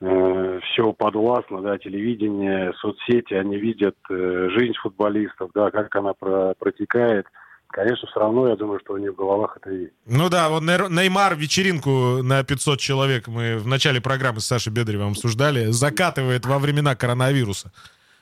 [0.00, 7.26] все подвластно, да, телевидение, соцсети, они видят э, жизнь футболистов, да, как она про- протекает.
[7.68, 9.92] Конечно, все равно, я думаю, что у них в головах это есть.
[10.06, 15.10] Ну да, вот Неймар вечеринку на 500 человек, мы в начале программы с Сашей Бедревым
[15.10, 17.72] обсуждали, закатывает во времена коронавируса.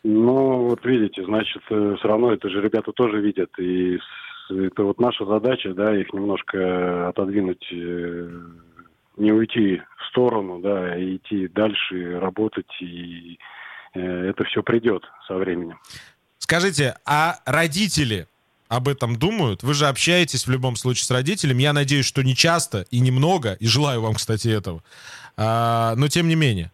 [0.05, 3.51] Ну, вот видите, значит, все равно это же ребята тоже видят.
[3.59, 3.99] И
[4.51, 8.41] это вот наша задача, да, их немножко отодвинуть, э,
[9.17, 13.39] не уйти в сторону, да, и идти дальше, работать, и
[13.95, 15.79] э, это все придет со временем.
[16.39, 18.27] Скажите, а родители
[18.69, 19.63] об этом думают?
[19.63, 21.63] Вы же общаетесь в любом случае с родителями.
[21.63, 24.83] Я надеюсь, что не часто и немного, и желаю вам, кстати, этого.
[25.37, 26.73] А, но тем не менее.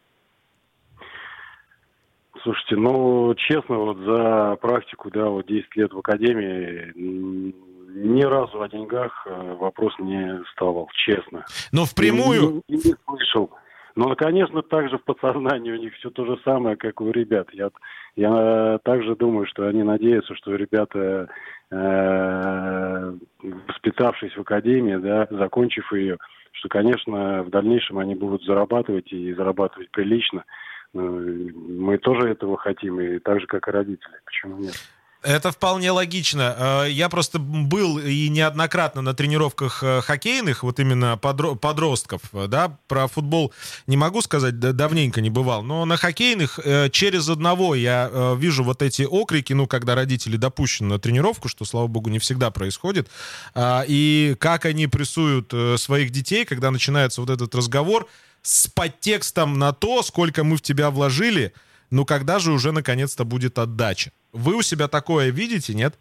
[2.42, 8.68] Слушайте, ну, честно, вот за практику, да, вот 10 лет в академии, ни разу о
[8.68, 11.44] деньгах э, вопрос не вставал, честно.
[11.72, 12.62] Но впрямую...
[12.68, 13.50] Не, не слышал.
[13.96, 17.48] Но, конечно, также в подсознании у них все то же самое, как у ребят.
[17.52, 17.70] Я,
[18.14, 21.28] я также думаю, что они надеются, что ребята,
[21.72, 23.12] э,
[23.66, 26.18] воспитавшись в академии, да, закончив ее,
[26.52, 30.44] что, конечно, в дальнейшем они будут зарабатывать и зарабатывать прилично.
[30.94, 34.20] Ну, Мы тоже этого хотим, и так же, как и родители.
[34.24, 34.74] Почему нет?
[35.22, 36.84] Это вполне логично.
[36.86, 43.08] Э, я просто был и неоднократно на тренировках э, хоккейных, вот именно подростков, да, про
[43.08, 43.52] футбол
[43.88, 48.80] не могу сказать, давненько не бывал, но на хоккейных э, через одного я вижу вот
[48.80, 53.08] эти окрики, ну, когда родители допущены на тренировку, что, слава богу, не всегда происходит,
[53.54, 58.06] а, и как они прессуют своих детей, когда начинается вот этот разговор
[58.42, 61.52] с подтекстом на то, сколько мы в тебя вложили,
[61.90, 64.10] ну, когда же уже наконец-то будет отдача?
[64.32, 65.94] Вы у себя такое видите, нет?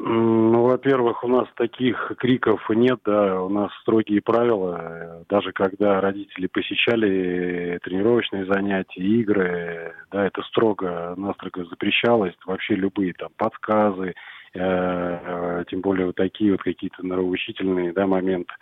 [0.00, 5.24] Ну, во-первых, у нас таких криков нет, да, у нас строгие правила.
[5.28, 12.34] Даже когда родители посещали тренировочные занятия, игры, да, это строго, настрого запрещалось.
[12.46, 14.14] Вообще любые там подсказы,
[14.54, 18.52] э, э, тем более вот такие вот какие-то нравоучительные, да, моменты.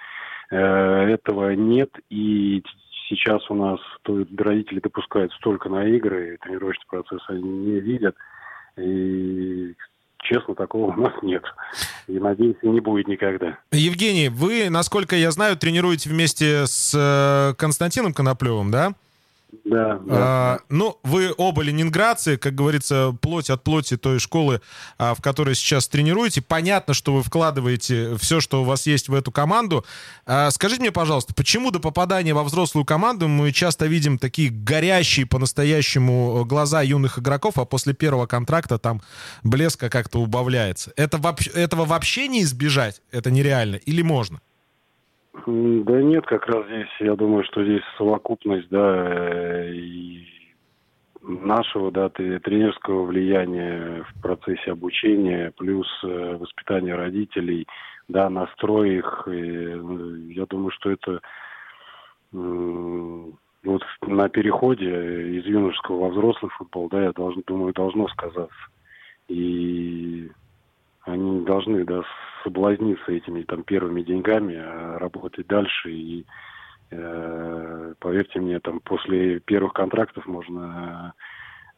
[0.51, 2.63] Э, этого нет, и
[3.09, 8.17] сейчас у нас то, родители допускают столько на игры, тренировочный процесс они не видят.
[8.77, 9.75] И
[10.19, 11.43] честно, такого у нас нет.
[12.07, 13.59] И, надеюсь, не будет никогда.
[13.73, 18.95] Евгений, вы, насколько я знаю, тренируете вместе с э, Константином Коноплевым, да?
[19.65, 20.01] Да, да.
[20.09, 24.61] А, ну, вы оба ленинградцы, как говорится, плоть от плоти той школы,
[24.99, 26.43] а, в которой сейчас тренируете.
[26.43, 29.85] Понятно, что вы вкладываете все, что у вас есть в эту команду.
[30.27, 35.27] А, скажите мне, пожалуйста, почему до попадания во взрослую команду мы часто видим такие горящие
[35.27, 39.01] по-настоящему глаза юных игроков, а после первого контракта там
[39.43, 40.93] блеска как-то убавляется?
[40.97, 41.21] Это,
[41.55, 43.01] этого вообще не избежать?
[43.11, 43.77] Это нереально?
[43.77, 44.41] Или можно?
[45.45, 50.27] Да нет, как раз здесь, я думаю, что здесь совокупность, да, э, и
[51.21, 57.67] нашего, да, тренерского влияния в процессе обучения, плюс э, воспитание родителей,
[58.09, 59.29] да, настрой их.
[59.31, 61.21] И, ну, я думаю, что это
[62.33, 68.55] вот на переходе из юношеского во взрослый футбол, да, я должен, думаю, должно сказаться.
[69.29, 70.31] И
[71.07, 72.03] они должны, да,
[72.43, 75.91] соблазниться этими там первыми деньгами, а работать дальше.
[75.91, 76.27] И
[76.91, 81.15] э, поверьте мне, там после первых контрактов можно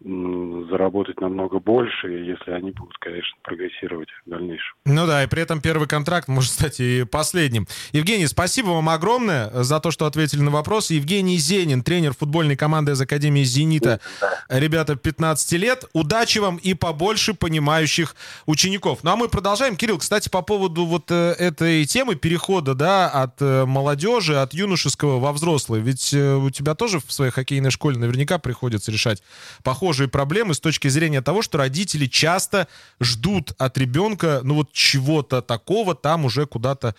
[0.01, 4.77] заработать намного больше, если они будут, конечно, прогрессировать в дальнейшем.
[4.85, 7.67] Ну да, и при этом первый контракт может стать и последним.
[7.91, 10.91] Евгений, спасибо вам огромное за то, что ответили на вопрос.
[10.91, 14.01] Евгений Зенин, тренер футбольной команды из Академии «Зенита».
[14.49, 15.85] Ребята, 15 лет.
[15.93, 18.15] Удачи вам и побольше понимающих
[18.47, 19.01] учеников.
[19.03, 19.75] Ну а мы продолжаем.
[19.75, 25.19] Кирилл, кстати, по поводу вот э, этой темы перехода, да, от э, молодежи, от юношеского
[25.19, 25.81] во взрослый.
[25.81, 29.23] Ведь э, у тебя тоже в своей хоккейной школе наверняка приходится решать
[29.65, 32.69] поход похожие проблемы с точки зрения того, что родители часто
[33.01, 36.95] ждут от ребенка, ну вот чего-то такого, там уже куда-то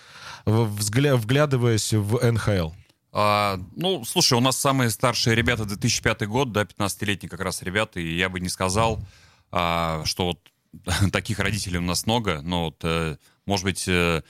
[0.47, 2.71] взгля- вглядываясь в НХЛ.
[3.11, 7.99] А, ну, слушай, у нас самые старшие ребята 2005 год, да, 15-летние как раз ребята,
[7.99, 8.99] и я бы не сказал,
[9.51, 10.39] а, что вот
[11.11, 14.23] таких родителей у нас много, но вот, э, может быть, э,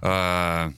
[0.00, 0.72] э,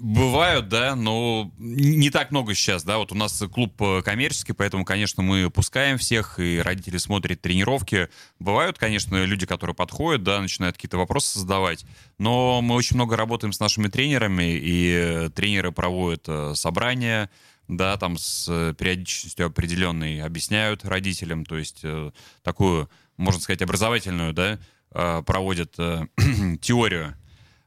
[0.00, 2.98] Бывают, да, но не так много сейчас, да.
[2.98, 8.08] Вот у нас клуб э, коммерческий, поэтому, конечно, мы пускаем всех, и родители смотрят тренировки.
[8.38, 11.84] Бывают, конечно, люди, которые подходят, да, начинают какие-то вопросы задавать.
[12.16, 17.28] Но мы очень много работаем с нашими тренерами, и тренеры проводят э, собрания,
[17.66, 18.46] да, там с
[18.78, 22.12] периодичностью определенной объясняют родителям, то есть э,
[22.44, 24.60] такую, можно сказать, образовательную, да,
[25.22, 25.72] проводят
[26.60, 27.16] теорию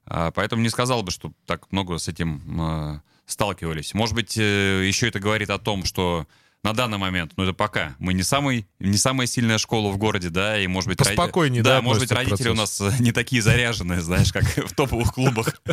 [0.06, 3.94] поэтому не сказал бы, что так много с этим а, сталкивались.
[3.94, 6.28] Может быть, э, еще это говорит о том, что
[6.64, 10.30] на данный момент, ну это пока, мы не, самый, не самая сильная школа в городе,
[10.30, 11.00] да, и может быть...
[11.00, 15.14] Поспокойнее, да, да может быть, родители у нас не такие заряженные, знаешь, как в топовых
[15.14, 15.56] клубах.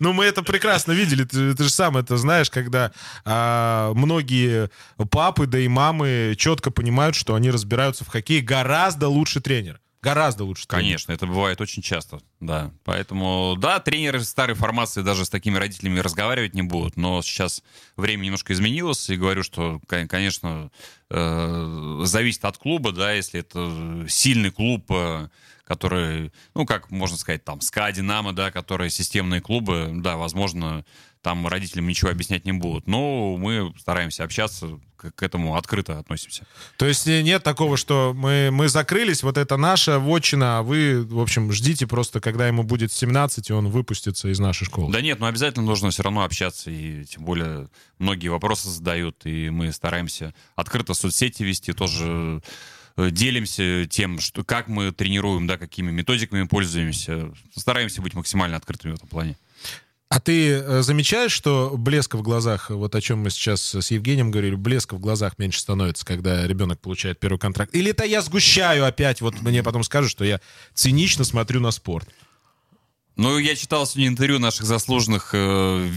[0.00, 2.92] Ну, мы это прекрасно видели, ты, ты же сам это знаешь, когда
[3.24, 4.68] а, многие
[5.10, 9.80] папы, да и мамы четко понимают, что они разбираются в хоккее гораздо лучше тренера.
[10.02, 10.66] Гораздо лучше.
[10.66, 12.72] Конечно, это бывает очень часто, да.
[12.82, 17.62] Поэтому, да, тренеры старой формации даже с такими родителями разговаривать не будут, но сейчас
[17.96, 20.72] время немножко изменилось, и говорю, что, конечно,
[21.08, 25.28] э, зависит от клуба, да, если это сильный клуб, э,
[25.64, 30.84] который, ну, как можно сказать, там, СКА, Динамо, да, которые системные клубы, да, возможно,
[31.22, 32.86] там родителям ничего объяснять не будут.
[32.86, 34.80] Но мы стараемся общаться,
[35.10, 36.46] к, этому открыто относимся.
[36.76, 41.20] То есть нет такого, что мы, мы закрылись, вот это наша вотчина, а вы, в
[41.20, 44.92] общем, ждите просто, когда ему будет 17, и он выпустится из нашей школы.
[44.92, 47.68] Да нет, но обязательно нужно все равно общаться, и тем более
[47.98, 52.40] многие вопросы задают, и мы стараемся открыто соцсети вести, тоже
[52.96, 57.32] э, делимся тем, что, как мы тренируем, да, какими методиками пользуемся.
[57.56, 59.36] Стараемся быть максимально открытыми в этом плане.
[60.12, 64.30] А ты э, замечаешь, что блеска в глазах, вот о чем мы сейчас с Евгением
[64.30, 67.74] говорили, блеска в глазах меньше становится, когда ребенок получает первый контракт?
[67.74, 70.42] Или это я сгущаю опять, вот мне потом скажут, что я
[70.74, 72.06] цинично смотрю на спорт?
[73.16, 75.88] Ну, я читал сегодня интервью наших заслуженных э,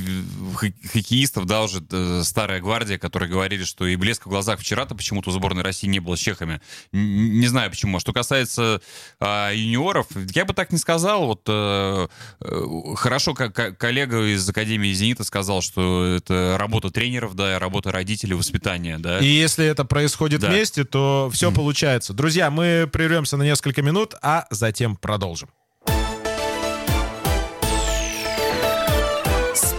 [0.91, 5.30] хоккеистов, да, уже э, старая гвардия, которые говорили, что и блеск в глазах вчера-то почему-то
[5.30, 6.59] у сборной России не было с чехами.
[6.91, 7.99] Н- не знаю почему.
[7.99, 8.82] Что касается
[9.22, 11.28] э, юниоров, я бы так не сказал.
[11.28, 12.07] Вот э,
[12.41, 12.63] э,
[12.95, 18.97] хорошо, как коллега из Академии «Зенита» сказал, что это работа тренеров, да, работа родителей, воспитания,
[18.99, 19.20] да.
[19.20, 20.49] И если это происходит да.
[20.49, 21.55] вместе, то все mm.
[21.55, 22.13] получается.
[22.13, 25.47] Друзья, мы прервемся на несколько минут, а затем продолжим.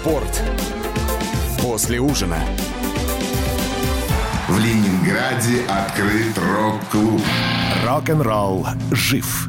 [0.06, 0.40] Спорт.
[1.60, 2.38] После ужина.
[4.46, 7.20] В Ленинграде открыт рок-клуб.
[7.84, 9.48] Рок-н-ролл жив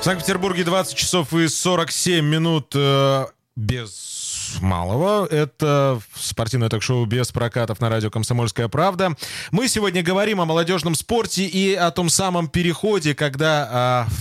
[0.00, 5.26] В Санкт-Петербурге 20 часов и 47 минут э, без малого.
[5.26, 9.14] Это спортивное ток-шоу без прокатов на радио «Комсомольская правда».
[9.50, 14.06] Мы сегодня говорим о молодежном спорте и о том самом переходе, когда...
[14.08, 14.12] Э,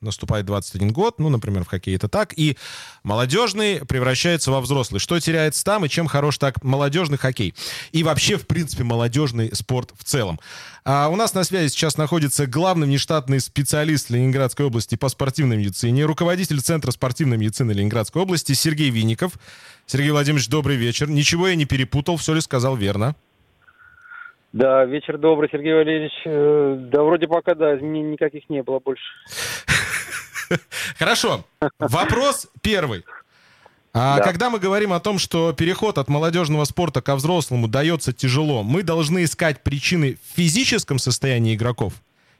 [0.00, 2.56] наступает 21 год, ну, например, в хоккее это так, и
[3.02, 5.00] молодежный превращается во взрослый.
[5.00, 7.54] Что теряется там и чем хорош так молодежный хоккей?
[7.92, 10.40] И вообще, в принципе, молодежный спорт в целом.
[10.84, 16.04] А у нас на связи сейчас находится главный внештатный специалист Ленинградской области по спортивной медицине,
[16.04, 19.32] руководитель Центра спортивной медицины Ленинградской области Сергей Винников.
[19.86, 21.08] Сергей Владимирович, добрый вечер.
[21.08, 23.14] Ничего я не перепутал, все ли сказал верно?
[24.52, 26.12] Да, вечер добрый, Сергей Валерьевич.
[26.24, 29.04] Э, да, вроде пока, да, изменений никаких не было больше.
[30.98, 31.44] Хорошо.
[31.78, 33.04] Вопрос первый.
[33.98, 34.24] А да.
[34.24, 38.82] когда мы говорим о том, что переход от молодежного спорта ко взрослому дается тяжело, мы
[38.82, 41.94] должны искать причины в физическом состоянии игроков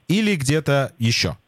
[0.06, 1.38] или где-то еще?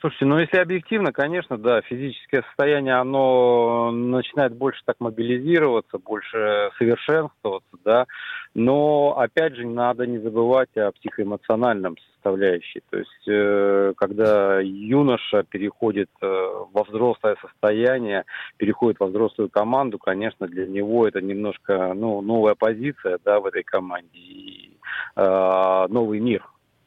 [0.00, 7.76] Слушайте, ну если объективно, конечно, да, физическое состояние, оно начинает больше так мобилизироваться, больше совершенствоваться,
[7.84, 8.06] да,
[8.54, 12.80] но опять же надо не забывать о психоэмоциональном составляющей.
[12.88, 16.26] То есть, э, когда юноша переходит э,
[16.72, 18.24] во взрослое состояние,
[18.56, 23.64] переходит во взрослую команду, конечно, для него это немножко ну, новая позиция да, в этой
[23.64, 24.18] команде.
[24.18, 24.78] И
[25.16, 26.42] э, новый мир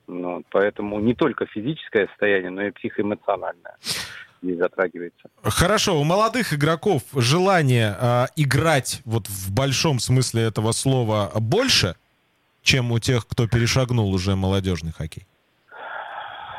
[0.07, 3.75] ну, поэтому не только физическое состояние, но и психоэмоциональное
[4.41, 5.29] здесь затрагивается.
[5.41, 11.95] Хорошо, у молодых игроков желание э, играть вот в большом смысле этого слова больше,
[12.61, 15.25] чем у тех, кто перешагнул уже молодежный хоккей?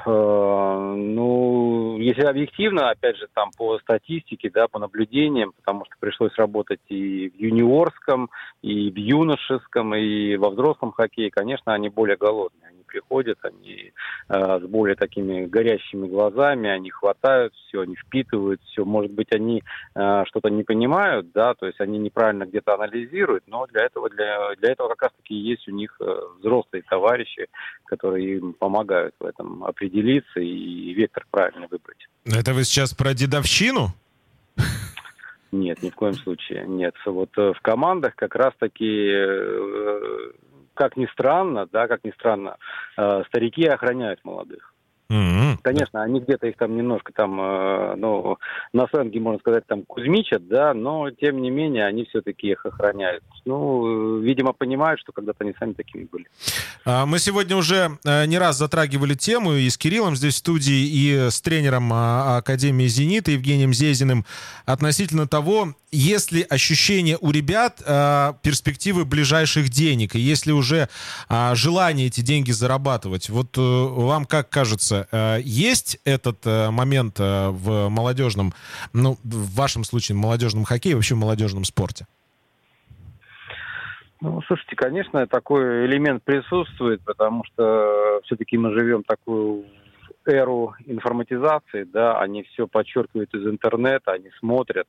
[0.07, 6.34] Э, ну, если объективно, опять же, там по статистике, да, по наблюдениям, потому что пришлось
[6.36, 8.30] работать и в юниорском,
[8.62, 13.92] и в юношеском, и во взрослом хоккее, конечно, они более голодные приходят, они
[14.28, 18.84] э, с более такими горящими глазами, они хватают все, они впитывают все.
[18.84, 19.64] Может быть, они
[19.97, 24.55] э, что-то не понимают, да, то есть они неправильно где-то анализируют, но для этого, для,
[24.57, 27.49] для этого как раз-таки есть у них э, взрослые товарищи,
[27.86, 32.09] которые им помогают в этом определиться и вектор правильно выбрать.
[32.24, 33.88] Это вы сейчас про дедовщину?
[35.51, 36.64] Нет, ни в коем случае.
[36.66, 36.95] Нет.
[37.07, 40.30] Вот э, в командах как раз-таки э,
[40.74, 42.56] как ни странно, да, как ни странно,
[42.96, 44.73] э, старики охраняют молодых.
[45.11, 45.59] Mm-hmm.
[45.62, 48.38] Конечно, они где-то их там немножко там, э, ну,
[48.72, 53.22] на сленге, можно сказать, там кузьмичат, да, но тем не менее они все-таки их охраняют.
[53.44, 56.24] Ну, видимо, понимают, что когда-то они сами такими были.
[56.86, 60.86] А, мы сегодня уже э, не раз затрагивали тему и с Кириллом здесь в студии,
[60.86, 64.24] и с тренером а, Академии «Зенита» Евгением Зезиным
[64.64, 70.88] относительно того, есть ли ощущение у ребят э, перспективы ближайших денег, и есть ли уже
[71.52, 73.28] желание эти деньги зарабатывать.
[73.28, 75.09] Вот вам как кажется, вопроса.
[75.12, 78.53] Э, есть этот э, момент э, в молодежном,
[78.92, 82.07] ну, в вашем случае, в молодежном хоккее, вообще в молодежном спорте?
[84.20, 89.64] Ну, слушайте, конечно, такой элемент присутствует, потому что все-таки мы живем такую
[90.26, 94.86] эру информатизации, да, они все подчеркивают из интернета, они смотрят,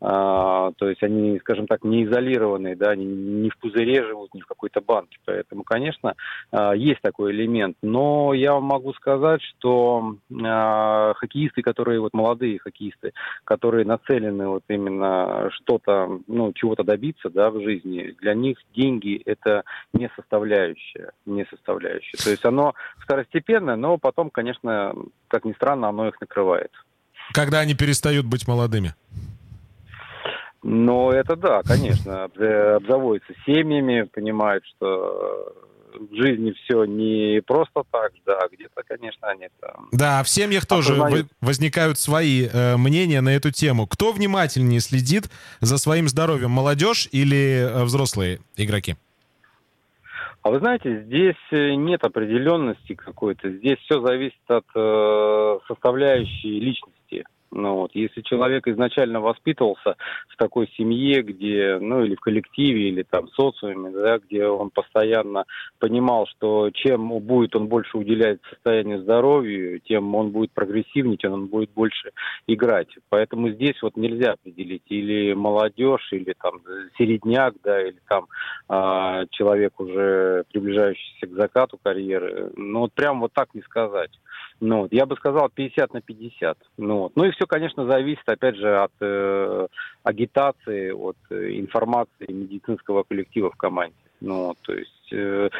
[0.00, 4.42] а, то есть они, скажем так, не изолированные, да, они не в пузыре живут, не
[4.42, 6.14] в какой-то банке, поэтому, конечно,
[6.50, 12.58] а, есть такой элемент, но я вам могу сказать, что а, хоккеисты, которые вот молодые
[12.58, 13.12] хоккеисты,
[13.44, 19.64] которые нацелены вот именно что-то, ну, чего-то добиться, да, в жизни, для них деньги это
[19.94, 24.94] не составляющая, не составляющая, то есть оно второстепенное, но потом, конечно,
[25.28, 26.70] как ни странно, оно их накрывает.
[27.32, 28.94] Когда они перестают быть молодыми?
[30.68, 32.24] Ну, это да, конечно.
[32.24, 35.54] Обзаводятся семьями, понимают, что
[35.94, 39.88] в жизни все не просто так, да, где-то, конечно, они там...
[39.92, 41.28] Да, в семьях тоже осознают.
[41.40, 43.86] возникают свои э, мнения на эту тему.
[43.86, 48.96] Кто внимательнее следит за своим здоровьем, молодежь или э, взрослые игроки?
[50.42, 53.50] А вы знаете, здесь э, нет определенности какой-то.
[53.50, 56.95] Здесь все зависит от э, составляющей личности.
[57.50, 59.96] Ну, вот, если человек изначально воспитывался
[60.28, 64.70] в такой семье, где, ну, или в коллективе, или там в социуме, да, где он
[64.70, 65.44] постоянно
[65.78, 71.46] понимал, что чем будет он больше уделять состоянию здоровья, тем он будет прогрессивнее, тем он
[71.46, 72.10] будет больше
[72.46, 72.88] играть.
[73.08, 76.60] Поэтому здесь вот нельзя определить или молодежь, или там
[76.98, 78.26] середняк, да, или там
[78.68, 82.52] э, человек уже приближающийся к закату карьеры.
[82.56, 84.10] Ну, вот прям вот так не сказать.
[84.60, 86.58] Ну, вот, я бы сказал 50 на 50.
[86.78, 87.12] Ну, вот.
[87.14, 89.66] ну и все, конечно, зависит, опять же, от э,
[90.02, 93.96] агитации, от э, информации медицинского коллектива в команде.
[94.20, 95.12] Ну, то есть...
[95.12, 95.50] Э,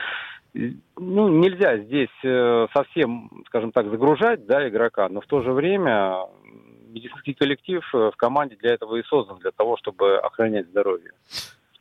[0.97, 6.26] ну, нельзя здесь э, совсем, скажем так, загружать да, игрока, но в то же время
[6.88, 11.12] медицинский коллектив э, в команде для этого и создан, для того, чтобы охранять здоровье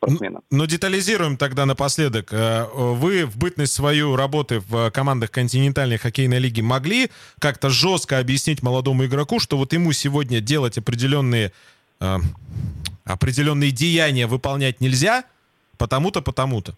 [0.06, 0.42] спортсмена.
[0.52, 2.32] Но детализируем тогда напоследок.
[2.32, 8.64] Э, вы в бытность свою работы в командах континентальной хоккейной лиги могли как-то жестко объяснить
[8.64, 11.52] молодому игроку, что вот ему сегодня делать определенные,
[12.00, 12.18] э,
[13.04, 15.24] определенные деяния выполнять нельзя,
[15.78, 16.76] потому-то, потому-то?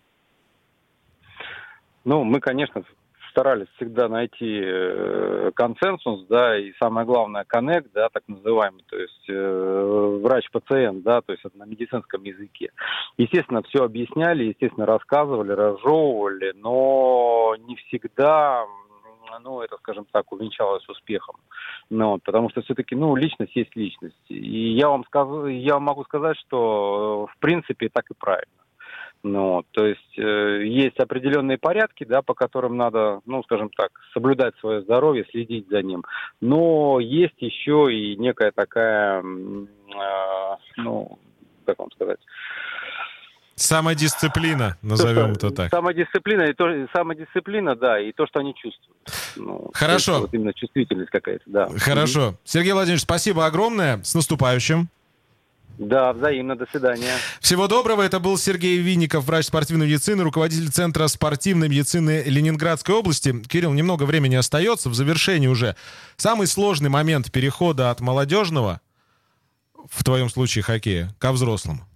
[2.06, 2.84] Ну, мы, конечно,
[3.38, 9.30] старались всегда найти э, консенсус, да, и самое главное, коннект, да, так называемый, то есть
[9.30, 12.72] э, врач-пациент, да, то есть на медицинском языке.
[13.18, 18.66] Естественно, все объясняли, естественно, рассказывали, разжевывали, но не всегда
[19.44, 21.36] ну, это, скажем так, увенчалось успехом.
[21.90, 24.16] Ну, потому что все-таки, ну, личность есть личность.
[24.30, 28.57] И я вам, скажу, я могу сказать, что, в принципе, так и правильно.
[29.28, 34.56] Ну, то есть э, есть определенные порядки, да, по которым надо, ну, скажем так, соблюдать
[34.60, 36.04] свое здоровье, следить за ним.
[36.40, 39.24] Но есть еще и некая такая, э,
[40.78, 41.20] ну,
[41.66, 42.20] как вам сказать,
[43.56, 45.70] Самодисциплина, назовем то, это так.
[45.72, 48.96] Самодисциплина, и то, самодисциплина, да, и то, что они чувствуют.
[49.36, 50.22] Ну, Хорошо.
[50.22, 51.68] Вот именно чувствительность какая-то, да.
[51.76, 52.36] Хорошо.
[52.44, 54.04] Сергей Владимирович, спасибо огромное.
[54.04, 54.90] С наступающим.
[55.78, 56.56] Да, взаимно.
[56.56, 57.14] До свидания.
[57.40, 58.02] Всего доброго.
[58.02, 63.32] Это был Сергей Винников, врач спортивной медицины, руководитель Центра спортивной медицины Ленинградской области.
[63.44, 64.90] Кирилл, немного времени остается.
[64.90, 65.76] В завершении уже.
[66.16, 68.82] Самый сложный момент перехода от молодежного,
[69.90, 71.88] в твоем случае хоккея, ко взрослому.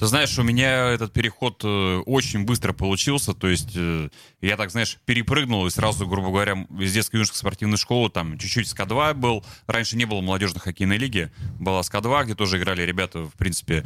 [0.00, 4.08] Ты знаешь, у меня этот переход э, очень быстро получился, то есть э,
[4.40, 8.66] я так, знаешь, перепрыгнул и сразу, грубо говоря, из детской юношеской спортивной школы, там чуть-чуть
[8.66, 13.34] СК-2 был, раньше не было молодежной хоккейной лиги, была СК-2, где тоже играли ребята, в
[13.34, 13.84] принципе,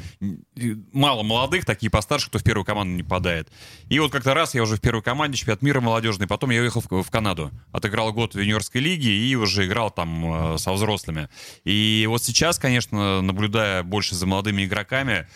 [0.92, 3.48] мало молодых, такие постарше, кто в первую команду не попадает.
[3.88, 6.80] И вот как-то раз я уже в первой команде, чемпионат мира молодежный, потом я уехал
[6.80, 11.28] в, в Канаду, отыграл год в юниорской лиге и уже играл там э, со взрослыми.
[11.64, 15.26] И вот сейчас, конечно, наблюдая больше за молодыми игроками,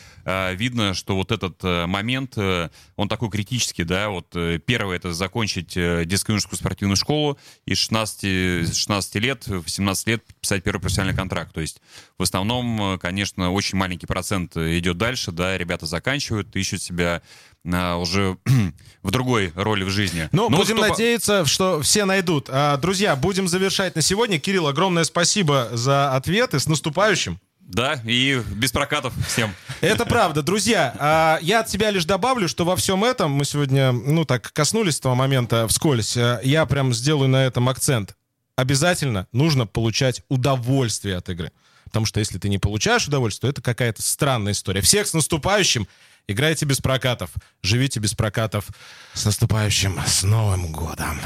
[0.68, 5.14] видно, что вот этот э, момент, э, он такой критический, да, вот э, первое это
[5.14, 11.54] закончить детско-юношескую спортивную школу и 16, 16 лет, в 17 лет писать первый профессиональный контракт.
[11.54, 11.80] То есть
[12.18, 17.22] в основном, конечно, очень маленький процент идет дальше, да, ребята заканчивают, ищут себя
[17.64, 18.36] уже
[19.02, 20.28] в другой роли в жизни.
[20.32, 20.88] Ну, Но будем кто...
[20.88, 22.48] надеяться, что все найдут.
[22.50, 24.38] А, друзья, будем завершать на сегодня.
[24.38, 26.60] Кирилл, огромное спасибо за ответы.
[26.60, 27.38] С наступающим.
[27.68, 29.54] Да, и без прокатов всем.
[29.82, 30.42] Это правда.
[30.42, 34.50] Друзья, а, я от себя лишь добавлю, что во всем этом мы сегодня, ну так,
[34.54, 36.16] коснулись этого момента вскользь.
[36.16, 38.16] А, я прям сделаю на этом акцент.
[38.56, 41.52] Обязательно нужно получать удовольствие от игры.
[41.84, 44.80] Потому что если ты не получаешь удовольствие, то это какая-то странная история.
[44.80, 45.86] Всех с наступающим.
[46.26, 47.30] Играйте без прокатов.
[47.62, 48.66] Живите без прокатов.
[49.12, 51.20] С наступающим, с Новым годом.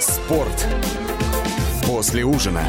[0.00, 0.66] Спорт
[1.86, 2.68] после ужина.